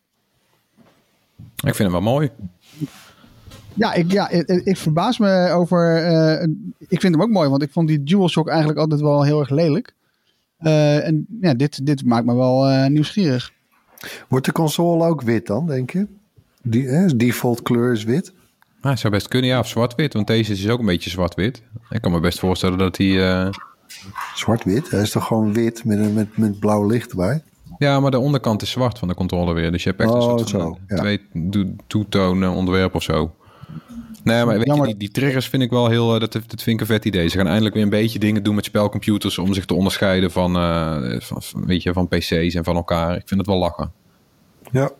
Ik 1.55 1.75
vind 1.75 1.77
hem 1.77 1.91
wel 1.91 2.13
mooi. 2.13 2.31
Ja, 3.79 3.93
ik, 3.93 4.11
ja, 4.11 4.29
ik, 4.29 4.47
ik 4.47 4.77
verbaas 4.77 5.17
me 5.17 5.49
over. 5.51 5.95
eh, 6.05 6.47
ik 6.87 6.99
vind 7.01 7.13
hem 7.13 7.21
ook 7.23 7.29
mooi, 7.29 7.49
want 7.49 7.61
ik 7.61 7.71
vond 7.71 7.87
die 7.87 8.03
DualShock 8.03 8.47
eigenlijk 8.47 8.79
altijd 8.79 9.01
wel 9.01 9.23
heel 9.23 9.39
erg 9.39 9.49
lelijk. 9.49 9.93
Eh, 10.57 11.07
en 11.07 11.25
ja, 11.41 11.53
dit, 11.53 11.85
dit 11.85 12.05
maakt 12.05 12.25
me 12.25 12.35
wel 12.35 12.67
eh, 12.67 12.87
nieuwsgierig. 12.89 13.51
Wordt 14.27 14.45
de 14.45 14.51
console 14.51 15.05
ook 15.07 15.21
wit 15.21 15.47
dan, 15.47 15.67
denk 15.67 15.91
je? 15.91 16.07
Die, 16.63 16.87
hè, 16.87 17.15
default 17.15 17.61
kleur 17.61 17.91
is 17.91 18.03
wit. 18.03 18.33
Het 18.81 18.99
zou 18.99 19.13
best 19.13 19.27
kunnen, 19.27 19.49
ja, 19.49 19.59
of 19.59 19.67
zwart-wit. 19.67 20.13
Want 20.13 20.27
deze 20.27 20.51
is 20.51 20.69
ook 20.69 20.79
een 20.79 20.85
beetje 20.85 21.09
zwart-wit. 21.09 21.61
Ik 21.89 22.01
kan 22.01 22.11
me 22.11 22.19
best 22.19 22.39
voorstellen 22.39 22.77
dat 22.77 22.97
hij... 22.97 23.29
eh, 23.31 23.49
Zwart-wit? 24.35 24.91
Hij 24.91 25.01
is 25.01 25.11
toch 25.11 25.25
gewoon 25.25 25.53
wit 25.53 25.85
met, 25.85 25.97
een- 25.99 26.13
met, 26.13 26.37
met 26.37 26.59
blauw 26.59 26.87
licht 26.87 27.09
erbij? 27.09 27.43
Ja, 27.77 27.99
maar 27.99 28.11
de 28.11 28.19
onderkant 28.19 28.61
is 28.61 28.69
zwart 28.71 28.99
van 28.99 29.07
de 29.07 29.13
controle 29.13 29.53
weer. 29.53 29.71
Dus 29.71 29.83
je 29.83 29.89
hebt 29.89 30.01
echt 30.01 30.09
een 30.13 30.17
Oh, 30.19 30.23
soort 30.37 30.49
van 30.49 30.59
zo, 30.61 30.77
ja. 30.87 30.95
twee 30.95 31.21
two-tone 31.87 32.49
ontwerp 32.49 32.95
of 32.95 33.03
zo. 33.03 33.35
Nee, 34.29 34.45
maar 34.45 34.57
weet 34.57 34.75
je, 34.75 34.83
die, 34.83 34.97
die 34.97 35.09
triggers 35.11 35.47
vind 35.47 35.63
ik 35.63 35.69
wel 35.69 35.89
heel... 35.89 36.13
eh, 36.13 36.19
Dat, 36.19 36.31
dat 36.31 36.41
vind 36.61 36.67
ik 36.67 36.79
een 36.79 36.85
vet 36.95 37.05
idee. 37.05 37.27
Ze 37.27 37.37
gaan 37.37 37.47
eindelijk 37.47 37.73
weer 37.75 37.83
een 37.83 37.89
beetje 37.89 38.19
dingen 38.19 38.43
doen 38.43 38.55
met 38.55 38.65
spelcomputers... 38.65 39.37
om 39.37 39.53
zich 39.53 39.65
te 39.65 39.73
onderscheiden 39.73 40.31
van, 40.31 40.55
eh, 40.55 41.19
van, 41.19 41.41
van- 41.41 41.65
weet 41.65 41.83
je, 41.83 41.93
van 41.93 42.07
PC's 42.07 42.53
en 42.55 42.63
van 42.63 42.75
elkaar. 42.75 43.15
Ik 43.15 43.23
vind 43.27 43.39
het 43.39 43.49
wel 43.49 43.57
lachen. 43.57 43.91
Ja. 44.71 44.91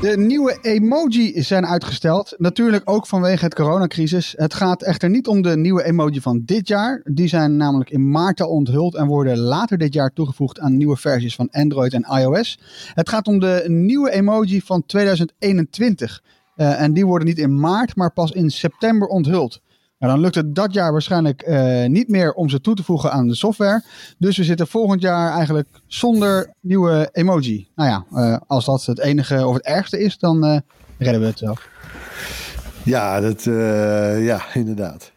De 0.00 0.14
nieuwe 0.18 0.58
emoji 0.62 1.42
zijn 1.42 1.66
uitgesteld. 1.66 2.34
Natuurlijk 2.38 2.82
ook 2.90 3.06
vanwege 3.06 3.44
het 3.44 3.54
coronacrisis. 3.54 4.34
Het 4.36 4.54
gaat 4.54 4.82
echter 4.82 5.10
niet 5.10 5.26
om 5.26 5.42
de 5.42 5.56
nieuwe 5.56 5.84
emoji 5.84 6.20
van 6.20 6.42
dit 6.44 6.68
jaar. 6.68 7.00
Die 7.04 7.28
zijn 7.28 7.56
namelijk 7.56 7.90
in 7.90 8.10
maart 8.10 8.40
al 8.40 8.48
onthuld 8.48 8.94
en 8.94 9.06
worden 9.06 9.38
later 9.38 9.78
dit 9.78 9.94
jaar 9.94 10.12
toegevoegd 10.12 10.60
aan 10.60 10.76
nieuwe 10.76 10.96
versies 10.96 11.34
van 11.34 11.48
Android 11.50 11.92
en 11.92 12.06
iOS. 12.20 12.58
Het 12.94 13.08
gaat 13.08 13.26
om 13.26 13.38
de 13.38 13.64
nieuwe 13.66 14.10
emoji 14.10 14.60
van 14.60 14.86
2021. 14.86 16.22
Eh, 16.54 16.80
en 16.80 16.92
die 16.92 17.06
worden 17.06 17.28
niet 17.28 17.38
in 17.38 17.60
maart, 17.60 17.96
maar 17.96 18.12
pas 18.12 18.30
in 18.30 18.50
september 18.50 19.08
onthuld. 19.08 19.60
Nou, 19.98 20.12
dan 20.12 20.20
lukt 20.20 20.34
het 20.34 20.54
dat 20.54 20.72
jaar 20.72 20.92
waarschijnlijk 20.92 21.42
eh, 21.42 21.86
niet 21.86 22.08
meer 22.08 22.32
om 22.32 22.48
ze 22.48 22.60
toe 22.60 22.74
te 22.74 22.82
voegen 22.82 23.12
aan 23.12 23.28
de 23.28 23.34
software. 23.34 23.84
Dus 24.18 24.36
we 24.36 24.44
zitten 24.44 24.66
volgend 24.66 25.00
jaar 25.02 25.32
eigenlijk 25.32 25.68
zonder 25.86 26.54
nieuwe 26.60 27.08
emoji. 27.12 27.68
Nou 27.74 27.90
ja, 27.90 28.04
eh, 28.22 28.40
als 28.46 28.64
dat 28.64 28.84
het 28.84 28.98
enige 28.98 29.46
of 29.46 29.54
het 29.54 29.64
ergste 29.64 29.98
is, 29.98 30.18
dan 30.18 30.62
redden 30.98 31.20
we 31.20 31.26
het 31.26 31.40
wel. 31.40 31.56
Ja, 32.84 33.20
dat, 33.20 33.42
ja, 34.22 34.54
inderdaad. 34.54 35.12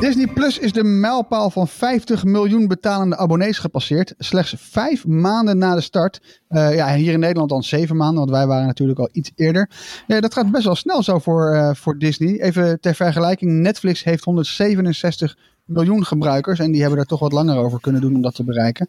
Disney 0.00 0.26
Plus 0.26 0.58
is 0.58 0.72
de 0.72 0.84
mijlpaal 0.84 1.50
van 1.50 1.68
50 1.68 2.24
miljoen 2.24 2.68
betalende 2.68 3.16
abonnees 3.16 3.58
gepasseerd. 3.58 4.14
Slechts 4.18 4.54
vijf 4.58 5.06
maanden 5.06 5.58
na 5.58 5.74
de 5.74 5.80
start. 5.80 6.40
Eh, 6.48 6.74
ja, 6.74 6.94
hier 6.94 7.12
in 7.12 7.20
Nederland 7.20 7.48
dan 7.48 7.62
zeven 7.62 7.96
maanden, 7.96 8.18
want 8.18 8.30
wij 8.30 8.46
waren 8.46 8.66
natuurlijk 8.66 8.98
al 8.98 9.08
iets 9.12 9.30
eerder. 9.34 9.70
Dat 10.06 10.34
gaat 10.34 10.50
best 10.50 10.64
wel 10.64 10.74
snel 10.74 11.02
zo 11.02 11.18
voor, 11.18 11.52
eh, 11.52 11.74
voor 11.74 11.98
Disney. 11.98 12.40
Even 12.40 12.80
ter 12.80 12.94
vergelijking, 12.94 13.52
Netflix 13.52 14.04
heeft 14.04 14.24
167 14.24 15.36
miljoen 15.64 16.04
gebruikers. 16.04 16.58
En 16.58 16.72
die 16.72 16.80
hebben 16.80 16.98
er 16.98 17.06
toch 17.06 17.20
wat 17.20 17.32
langer 17.32 17.56
over 17.56 17.80
kunnen 17.80 18.00
doen 18.00 18.14
om 18.14 18.22
dat 18.22 18.34
te 18.34 18.44
bereiken. 18.44 18.88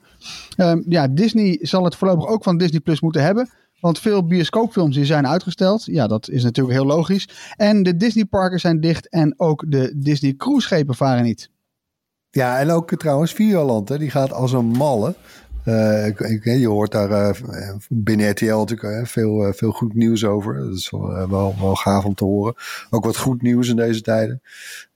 Ehm, 0.55 0.81
ja, 0.87 1.07
Disney 1.07 1.59
zal 1.61 1.83
het 1.83 1.95
voorlopig 1.95 2.27
ook 2.27 2.43
van 2.43 2.57
Disney 2.57 2.79
Plus 2.79 2.99
moeten 2.99 3.23
hebben. 3.23 3.49
Want 3.79 3.99
veel 3.99 4.25
bioscoopfilms 4.25 4.97
zijn 5.01 5.27
uitgesteld. 5.27 5.85
Ja, 5.85 6.07
dat 6.07 6.29
is 6.29 6.43
natuurlijk 6.43 6.75
heel 6.77 6.85
logisch. 6.85 7.29
En 7.57 7.83
de 7.83 7.97
Disneyparken 7.97 8.59
zijn 8.59 8.79
dicht 8.79 9.09
en 9.09 9.33
ook 9.37 9.63
de 9.67 9.93
Disney 9.95 10.33
cruiseschepen 10.33 10.95
varen 10.95 11.23
niet. 11.23 11.49
Ja, 12.29 12.59
en 12.59 12.69
ook 12.71 12.91
eh, 12.91 12.97
trouwens 12.97 13.33
Videoland, 13.33 13.89
hè, 13.89 13.97
die 13.97 14.09
gaat 14.09 14.31
als 14.33 14.51
een 14.51 14.65
malle. 14.65 15.15
Eh, 15.63 16.07
ik- 16.07 16.43
je 16.43 16.67
hoort 16.67 16.91
daar 16.91 17.11
eh, 17.11 17.35
binnen 17.89 18.29
RTL 18.29 18.45
natuurlijk 18.57 18.99
eh, 18.99 19.05
veel, 19.05 19.45
eh, 19.45 19.53
veel 19.53 19.71
goed 19.71 19.93
nieuws 19.93 20.25
over. 20.25 20.55
Dat 20.55 20.73
is 20.75 20.89
wel, 20.89 21.15
eh, 21.15 21.29
wel, 21.29 21.55
wel 21.59 21.75
gaaf 21.75 22.05
om 22.05 22.13
te 22.15 22.23
horen. 22.25 22.53
Ook 22.89 23.05
wat 23.05 23.17
goed 23.17 23.41
nieuws 23.41 23.67
in 23.69 23.75
deze 23.75 24.01
tijden. 24.01 24.41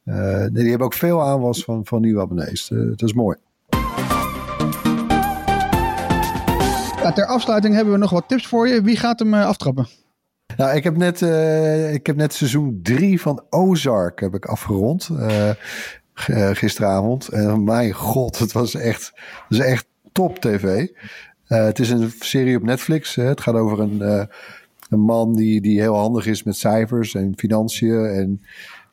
Eh, 0.04 0.46
die 0.52 0.70
hebben 0.70 0.86
ook 0.88 0.94
veel 0.94 1.22
aanwas 1.24 1.64
van, 1.64 1.86
van 1.86 2.02
nieuwe 2.02 2.22
abonnees. 2.22 2.72
Eh, 2.72 2.78
dat 2.78 3.02
is 3.02 3.14
mooi. 3.14 3.38
Ter 7.14 7.26
afsluiting 7.26 7.74
hebben 7.74 7.94
we 7.94 8.00
nog 8.00 8.10
wat 8.10 8.28
tips 8.28 8.48
voor 8.48 8.68
je. 8.68 8.82
Wie 8.82 8.98
gaat 8.98 9.20
hem 9.20 9.34
eh, 9.34 9.46
aftrappen? 9.46 9.88
Nou, 10.58 10.76
ik 10.76 10.84
heb 10.84 10.98
net, 10.98 11.22
eh, 11.22 11.94
ik 11.94 12.06
heb 12.06 12.16
net 12.16 12.34
seizoen 12.34 12.80
3 12.84 13.22
van 13.22 13.44
Ozark 13.50 14.20
heb 14.20 14.34
ik 14.34 14.46
afgerond. 14.46 15.10
eh, 15.18 15.50
gisteravond. 16.54 17.28
En 17.28 17.64
mijn 17.64 17.92
god, 17.92 18.40
het 18.40 18.52
was 18.52 18.76
echt, 18.76 19.12
het 19.48 19.60
is 19.60 19.60
echt 19.60 19.86
top 20.12 20.40
tv. 20.40 20.88
Het 21.46 21.80
is 21.80 21.90
een 21.90 22.12
serie 22.20 22.58
op 22.58 22.64
Netflix. 22.64 23.16
Het 23.16 23.42
gaat 23.42 23.56
over 23.56 23.80
een, 23.80 24.28
een 24.90 25.00
man 25.00 25.36
die, 25.36 25.62
die 25.62 25.80
heel 25.80 25.96
handig 25.96 26.26
is 26.26 26.44
met 26.44 26.56
cijfers 26.56 27.16
en 27.16 27.34
financiën. 27.38 28.06
En 28.06 28.42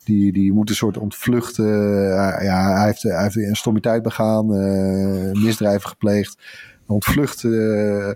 die, 0.04 0.32
die 0.32 0.52
moet 0.52 0.68
een 0.68 0.74
soort 0.74 0.98
ontvluchten. 0.98 1.66
Ja, 2.42 2.76
hij 2.76 2.86
heeft, 2.86 3.02
hij 3.02 3.22
heeft 3.22 3.36
een 3.36 3.56
stommiteit 3.56 4.02
begaan, 4.02 4.46
misdrijven 5.42 5.88
gepleegd. 5.88 6.36
Ontvlucht 6.88 7.44
eh, 7.44 8.08
eh, 8.08 8.14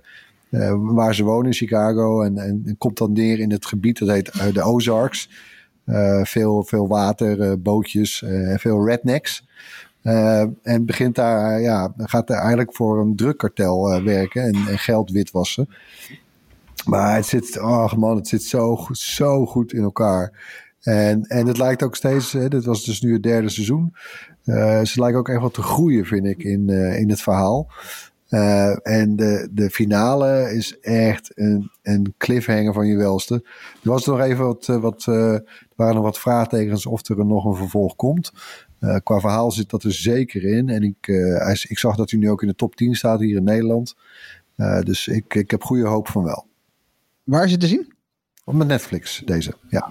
waar 0.78 1.14
ze 1.14 1.24
wonen 1.24 1.46
in 1.46 1.52
Chicago. 1.52 2.22
En, 2.22 2.38
en, 2.38 2.74
komt 2.78 2.98
dan 2.98 3.12
neer 3.12 3.38
in 3.38 3.50
het 3.50 3.66
gebied, 3.66 3.98
dat 3.98 4.08
heet 4.08 4.28
eh, 4.28 4.52
de 4.52 4.62
Ozarks. 4.62 5.28
Veel, 6.22 6.64
veel 6.64 6.88
water, 6.88 7.60
bootjes, 7.62 8.24
veel 8.56 8.86
rednecks. 8.86 9.46
En 10.62 10.84
begint 10.84 11.14
daar, 11.14 11.60
ja, 11.60 11.94
gaat 11.96 12.26
daar 12.26 12.38
eigenlijk 12.38 12.74
voor 12.74 13.00
een 13.00 13.16
drugkartel 13.16 14.02
werken 14.02 14.42
en, 14.42 14.54
en 14.54 14.78
geld 14.78 15.10
witwassen. 15.10 15.68
Maar 16.86 17.16
het 17.16 17.26
zit, 17.26 17.58
oh 17.60 17.92
man, 17.92 18.16
het 18.16 18.28
zit 18.28 18.42
zo, 18.42 18.86
zo 18.92 19.46
goed 19.46 19.72
in 19.72 19.82
elkaar. 19.82 20.32
En, 20.80 21.22
en 21.22 21.46
het 21.46 21.58
lijkt 21.58 21.82
ook 21.82 21.96
steeds, 21.96 22.32
hè, 22.32 22.48
dit 22.48 22.64
was 22.64 22.84
dus 22.84 23.00
nu 23.00 23.12
het 23.12 23.22
derde 23.22 23.48
seizoen. 23.48 23.94
ze 24.84 24.92
lijken 24.94 25.18
ook 25.18 25.28
echt 25.28 25.40
wat 25.40 25.54
te 25.54 25.62
groeien, 25.62 26.04
vind 26.04 26.26
ik, 26.26 26.42
in, 26.44 26.68
in 26.70 27.10
het 27.10 27.22
verhaal. 27.22 27.70
Eh, 28.32 28.86
en 28.86 29.16
de, 29.16 29.48
de 29.50 29.70
finale 29.70 30.54
is 30.54 30.78
echt 30.80 31.30
een, 31.34 31.70
een 31.82 32.14
cliffhanger 32.18 32.72
van 32.72 32.86
je 32.86 32.96
welste. 32.96 33.34
Er 33.82 33.90
was 33.90 34.06
nog 34.06 34.20
even 34.20 34.44
wat, 34.44 34.68
eh, 34.68 34.80
wat 34.80 35.06
eh, 35.06 35.32
er 35.32 35.44
waren 35.76 35.94
nog 35.94 36.04
wat 36.04 36.18
vraagtekens 36.18 36.86
of 36.86 37.08
er 37.08 37.26
nog 37.26 37.44
een 37.44 37.54
vervolg 37.54 37.96
komt. 37.96 38.32
Qua 39.02 39.20
verhaal 39.20 39.50
zit 39.50 39.70
dat 39.70 39.82
er 39.82 39.92
zeker 39.92 40.44
in. 40.44 40.68
En 40.68 40.82
ik, 40.82 41.06
ik 41.68 41.78
zag 41.78 41.96
dat 41.96 42.10
hij 42.10 42.20
nu 42.20 42.30
ook 42.30 42.42
in 42.42 42.48
de 42.48 42.54
top 42.54 42.76
10 42.76 42.94
staat 42.94 43.20
hier 43.20 43.36
in 43.36 43.44
Nederland. 43.44 43.94
Dus 44.80 45.08
ik, 45.08 45.34
ik 45.34 45.50
heb 45.50 45.62
goede 45.62 45.86
hoop 45.86 46.08
van 46.08 46.24
wel. 46.24 46.46
Waar 47.22 47.44
is 47.44 47.50
het 47.50 47.60
te 47.60 47.66
zien? 47.66 47.92
Op 48.44 48.54
met 48.54 48.66
Netflix, 48.66 49.22
deze. 49.24 49.54
Ja. 49.68 49.90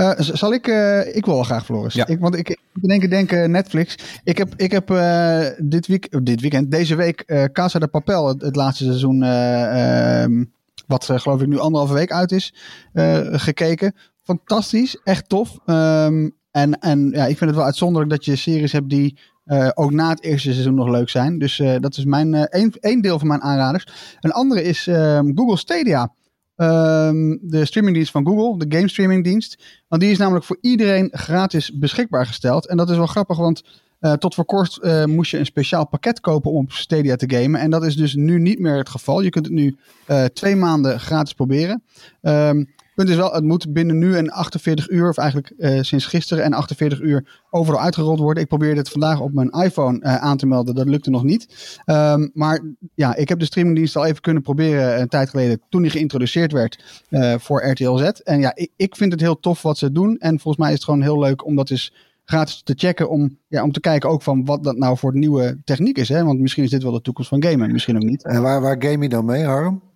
Eh, 0.00 0.10
zal 0.16 0.52
ik? 0.52 0.66
eh, 0.66 1.16
ik 1.16 1.24
wil 1.24 1.34
wel 1.34 1.42
graag, 1.42 1.64
Floris. 1.64 1.94
Ja. 1.94 2.06
Ik, 2.06 2.18
want 2.18 2.36
ik, 2.36 2.48
in 2.80 2.90
één 2.90 3.00
keer 3.00 3.10
denken 3.10 3.50
Netflix. 3.50 3.94
Ik 4.24 4.38
heb, 4.38 4.54
ik 4.56 4.70
heb 4.70 4.90
eh, 4.90 5.46
dit, 5.58 5.86
week, 5.86 6.04
eh, 6.04 6.20
dit 6.22 6.40
weekend, 6.40 6.70
deze 6.70 6.94
week, 6.94 7.20
eh 7.20 7.44
Casa 7.44 7.78
de 7.78 7.88
Papel, 7.88 8.28
het, 8.28 8.42
het 8.42 8.56
laatste 8.56 8.84
seizoen, 8.84 9.22
eh, 9.22 10.22
ehm, 10.22 10.44
wat 10.86 11.08
eh, 11.08 11.18
geloof 11.18 11.40
ik 11.40 11.46
nu 11.48 11.58
anderhalve 11.58 11.94
week 11.94 12.12
uit 12.12 12.32
is, 12.32 12.54
eh, 12.92 13.20
gekeken. 13.30 13.94
Fantastisch, 14.22 15.00
echt 15.04 15.28
tof. 15.28 15.58
Ehm, 15.66 16.28
en 16.50 16.78
en 16.78 17.10
ja, 17.10 17.26
ik 17.26 17.38
vind 17.38 17.50
het 17.50 17.54
wel 17.54 17.64
uitzonderlijk 17.64 18.10
dat 18.10 18.24
je 18.24 18.36
series 18.36 18.72
hebt 18.72 18.88
die 18.88 19.18
eh, 19.44 19.68
ook 19.74 19.90
na 19.90 20.08
het 20.08 20.22
eerste 20.22 20.52
seizoen 20.52 20.74
nog 20.74 20.88
leuk 20.88 21.08
zijn. 21.08 21.38
Dus 21.38 21.58
eh, 21.60 21.74
dat 21.80 21.96
is 21.96 22.04
mijn 22.04 22.34
eh, 22.34 22.42
één, 22.60 22.72
één 22.80 23.00
deel 23.00 23.18
van 23.18 23.28
mijn 23.28 23.42
aanraders. 23.42 23.86
Een 24.20 24.32
andere 24.32 24.62
is 24.62 24.86
ehm, 24.86 25.30
Google 25.34 25.56
Stadia. 25.56 26.12
Ehm, 26.60 27.36
de 27.40 27.64
streamingdienst 27.64 28.10
van 28.10 28.26
Google, 28.26 28.66
de 28.66 28.76
game 28.76 28.88
streamingdienst. 28.88 29.82
Want 29.88 30.02
die 30.02 30.10
is 30.10 30.18
namelijk 30.18 30.44
voor 30.44 30.58
iedereen 30.60 31.08
gratis 31.12 31.72
beschikbaar 31.72 32.26
gesteld. 32.26 32.66
En 32.66 32.76
dat 32.76 32.90
is 32.90 32.96
wel 32.96 33.06
grappig, 33.06 33.36
want 33.36 33.62
eh, 34.00 34.12
tot 34.12 34.34
voor 34.34 34.44
kort 34.44 34.78
eh, 34.78 35.04
moest 35.04 35.30
je 35.30 35.38
een 35.38 35.46
speciaal 35.46 35.86
pakket 35.86 36.20
kopen 36.20 36.50
om 36.50 36.64
op 36.64 36.72
Stadia 36.72 37.16
te 37.16 37.36
gamen. 37.36 37.60
En 37.60 37.70
dat 37.70 37.84
is 37.84 37.96
dus 37.96 38.14
nu 38.14 38.38
niet 38.38 38.58
meer 38.58 38.76
het 38.76 38.88
geval. 38.88 39.20
Je 39.20 39.30
kunt 39.30 39.44
het 39.44 39.54
nu 39.54 39.76
eh, 40.06 40.24
twee 40.24 40.56
maanden 40.56 41.00
gratis 41.00 41.32
proberen. 41.32 41.82
Ehm, 42.20 42.64
punt 43.00 43.12
is 43.12 43.16
wel, 43.16 43.32
het 43.32 43.44
moet 43.44 43.72
binnen 43.72 43.98
nu 43.98 44.16
en 44.16 44.30
48 44.30 44.88
uur, 44.90 45.08
of 45.08 45.16
eigenlijk 45.16 45.52
eh, 45.58 45.78
sinds 45.80 46.06
gisteren 46.06 46.44
en 46.44 46.52
48 46.52 47.00
uur, 47.00 47.40
overal 47.50 47.80
uitgerold 47.80 48.18
worden. 48.18 48.42
Ik 48.42 48.48
probeerde 48.48 48.80
het 48.80 48.88
vandaag 48.88 49.20
op 49.20 49.32
mijn 49.32 49.50
iPhone 49.50 50.00
eh, 50.00 50.16
aan 50.16 50.36
te 50.36 50.46
melden. 50.46 50.74
Dat 50.74 50.88
lukte 50.88 51.10
nog 51.10 51.22
niet. 51.22 51.78
Ehm, 51.84 52.28
maar 52.32 52.60
ja, 52.94 53.16
ik 53.16 53.28
heb 53.28 53.38
de 53.38 53.44
streamingdienst 53.44 53.96
al 53.96 54.06
even 54.06 54.20
kunnen 54.20 54.42
proberen 54.42 55.00
een 55.00 55.08
tijd 55.08 55.30
geleden, 55.30 55.60
toen 55.68 55.82
die 55.82 55.90
geïntroduceerd 55.90 56.52
werd 56.52 57.04
eh, 57.08 57.34
voor 57.38 57.70
RTL 57.70 57.96
Z. 57.96 58.02
En 58.02 58.40
ja, 58.40 58.52
ik, 58.54 58.70
ik 58.76 58.96
vind 58.96 59.12
het 59.12 59.20
heel 59.20 59.40
tof 59.40 59.62
wat 59.62 59.78
ze 59.78 59.92
doen. 59.92 60.16
En 60.18 60.40
volgens 60.40 60.56
mij 60.56 60.68
is 60.68 60.74
het 60.74 60.84
gewoon 60.84 61.02
heel 61.02 61.18
leuk 61.18 61.44
om 61.44 61.56
dat 61.56 61.70
eens 61.70 61.92
gratis 62.24 62.62
te 62.62 62.74
checken. 62.76 63.10
Om, 63.10 63.38
ja, 63.48 63.62
om 63.62 63.72
te 63.72 63.80
kijken 63.80 64.10
ook 64.10 64.22
van 64.22 64.44
wat 64.44 64.64
dat 64.64 64.76
nou 64.76 64.96
voor 64.96 65.16
nieuwe 65.16 65.60
techniek 65.64 65.98
is. 65.98 66.08
Hè? 66.08 66.24
Want 66.24 66.40
misschien 66.40 66.64
is 66.64 66.70
dit 66.70 66.82
wel 66.82 66.92
de 66.92 67.00
toekomst 67.00 67.30
van 67.30 67.42
gamen, 67.42 67.72
misschien 67.72 67.96
ook 67.96 68.02
niet. 68.02 68.24
En 68.24 68.42
waar, 68.42 68.60
waar 68.60 68.82
game 68.82 69.02
je 69.02 69.08
dan 69.08 69.24
mee, 69.24 69.44
Harm? 69.44 69.89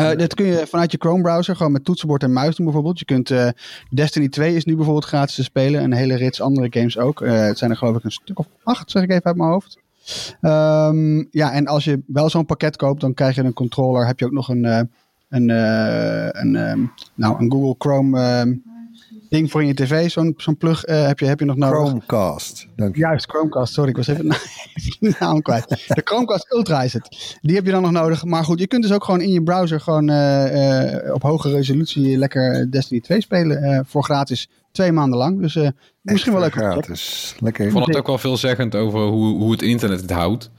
Uh, 0.00 0.10
dit 0.16 0.34
kun 0.34 0.46
je 0.46 0.66
vanuit 0.66 0.92
je 0.92 0.98
Chrome 1.00 1.22
browser, 1.22 1.56
gewoon 1.56 1.72
met 1.72 1.84
toetsenbord 1.84 2.22
en 2.22 2.32
muis 2.32 2.56
doen 2.56 2.64
bijvoorbeeld. 2.64 2.98
Je 2.98 3.04
kunt 3.04 3.30
uh, 3.30 3.48
Destiny 3.90 4.28
2 4.28 4.54
is 4.54 4.64
nu 4.64 4.74
bijvoorbeeld 4.74 5.04
gratis 5.04 5.34
te 5.34 5.42
spelen. 5.42 5.80
En 5.80 5.90
een 5.90 5.98
hele 5.98 6.14
rits 6.14 6.40
andere 6.40 6.66
games 6.70 6.98
ook. 6.98 7.20
Uh, 7.20 7.40
het 7.40 7.58
zijn 7.58 7.70
er 7.70 7.76
geloof 7.76 7.96
ik 7.96 8.04
een 8.04 8.10
stuk 8.10 8.38
of 8.38 8.46
acht, 8.62 8.90
zeg 8.90 9.02
ik 9.02 9.10
even 9.10 9.24
uit 9.24 9.36
mijn 9.36 9.50
hoofd. 9.50 9.78
Um, 10.40 11.28
ja, 11.30 11.52
en 11.52 11.66
als 11.66 11.84
je 11.84 12.02
wel 12.06 12.30
zo'n 12.30 12.46
pakket 12.46 12.76
koopt, 12.76 13.00
dan 13.00 13.14
krijg 13.14 13.34
je 13.34 13.42
een 13.42 13.52
controller. 13.52 14.06
Heb 14.06 14.18
je 14.18 14.24
ook 14.24 14.32
nog 14.32 14.48
een, 14.48 14.64
een, 15.28 15.48
een, 15.48 16.54
um, 16.54 16.92
nou, 17.14 17.42
een 17.42 17.50
Google 17.50 17.74
Chrome 17.78 18.40
um, 18.40 18.62
ding 19.28 19.50
voor 19.50 19.60
in 19.60 19.66
je 19.66 19.74
tv. 19.74 20.10
Zo'n 20.10 20.34
zo'n 20.36 20.56
plug 20.56 20.82
heb, 20.86 21.18
je, 21.18 21.26
heb 21.26 21.38
je 21.38 21.44
nog 21.44 21.56
nodig. 21.56 21.78
Chromecast. 21.78 22.68
Dank 22.76 22.94
je. 22.94 23.00
Juist, 23.00 23.30
Chromecast. 23.30 23.72
Sorry, 23.72 23.90
ik 23.90 23.96
was 23.96 24.06
even 24.06 24.28
de 25.00 25.16
naam 25.20 25.42
kwijt. 25.42 25.68
De 25.68 26.02
Chromecast 26.04 26.52
Ultra 26.52 26.82
is 26.82 26.92
het. 26.92 27.38
Die 27.40 27.54
heb 27.54 27.64
je 27.64 27.70
dan 27.70 27.82
nog 27.82 27.90
nodig. 27.90 28.24
Maar 28.24 28.44
goed, 28.44 28.58
je 28.58 28.66
kunt 28.66 28.82
dus 28.82 28.92
ook 28.92 29.04
gewoon 29.04 29.20
in 29.20 29.32
je 29.32 29.42
browser 29.42 29.80
gewoon 29.80 30.10
uh, 30.10 30.84
uh, 30.84 31.14
op 31.14 31.22
hoge 31.22 31.50
resolutie 31.50 32.16
lekker 32.16 32.70
Destiny 32.70 33.00
2 33.00 33.20
spelen. 33.20 33.62
Uh, 33.62 33.80
voor 33.84 34.04
gratis 34.04 34.48
twee 34.72 34.92
maanden 34.92 35.18
lang. 35.18 35.40
Dus 35.40 35.58
misschien 36.00 36.32
wel 36.32 36.40
leuk. 36.40 36.52
Gratis. 36.52 37.34
Lekker. 37.38 37.66
Ik 37.66 37.72
vond 37.72 37.86
het 37.86 37.96
ook 37.96 38.06
wel 38.06 38.18
veelzeggend 38.18 38.74
over 38.74 39.00
hoe, 39.00 39.36
hoe 39.36 39.50
het 39.50 39.62
internet 39.62 40.00
het 40.00 40.10
houdt. 40.10 40.50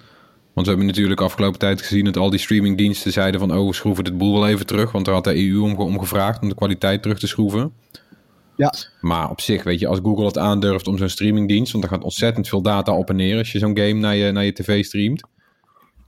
Want 0.53 0.71
we 0.71 0.77
hebben 0.77 0.85
natuurlijk 0.85 1.21
afgelopen 1.21 1.59
tijd 1.59 1.81
gezien 1.81 2.05
dat 2.05 2.17
al 2.17 2.29
die 2.29 2.39
streamingdiensten 2.39 3.11
zeiden 3.11 3.39
van... 3.39 3.57
oh, 3.57 3.67
we 3.67 3.73
schroeven 3.73 4.03
dit 4.03 4.17
boel 4.17 4.33
wel 4.33 4.47
even 4.47 4.65
terug. 4.65 4.91
Want 4.91 5.05
daar 5.05 5.13
had 5.13 5.23
de 5.23 5.49
EU 5.49 5.59
om, 5.59 5.75
om 5.75 5.99
gevraagd 5.99 6.41
om 6.41 6.49
de 6.49 6.55
kwaliteit 6.55 7.01
terug 7.01 7.19
te 7.19 7.27
schroeven. 7.27 7.71
Ja. 8.59 8.73
Maar 9.01 9.29
op 9.29 9.41
zich, 9.41 9.63
weet 9.63 9.79
je, 9.79 9.87
als 9.87 9.99
Google 10.03 10.25
het 10.25 10.37
aandurft 10.37 10.87
om 10.87 10.97
zo'n 10.97 11.09
streamingdienst, 11.09 11.71
want 11.71 11.83
er 11.83 11.89
gaat 11.89 12.03
ontzettend 12.03 12.47
veel 12.47 12.61
data 12.61 12.97
op 12.97 13.09
en 13.09 13.15
neer 13.15 13.37
als 13.37 13.51
je 13.51 13.59
zo'n 13.59 13.77
game 13.77 13.93
naar 13.93 14.15
je, 14.15 14.31
naar 14.31 14.45
je 14.45 14.53
tv 14.53 14.83
streamt. 14.85 15.23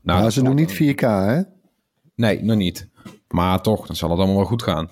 Nou, 0.01 0.19
nou 0.19 0.31
ze 0.31 0.43
doen 0.43 0.55
niet 0.55 0.73
4K, 0.73 0.99
hè? 0.99 1.41
Nee, 2.15 2.43
nog 2.43 2.57
niet. 2.57 2.89
Maar 3.27 3.61
toch, 3.61 3.87
dan 3.87 3.95
zal 3.95 4.09
het 4.09 4.17
allemaal 4.17 4.35
wel 4.37 4.45
goed 4.45 4.63
gaan. 4.63 4.89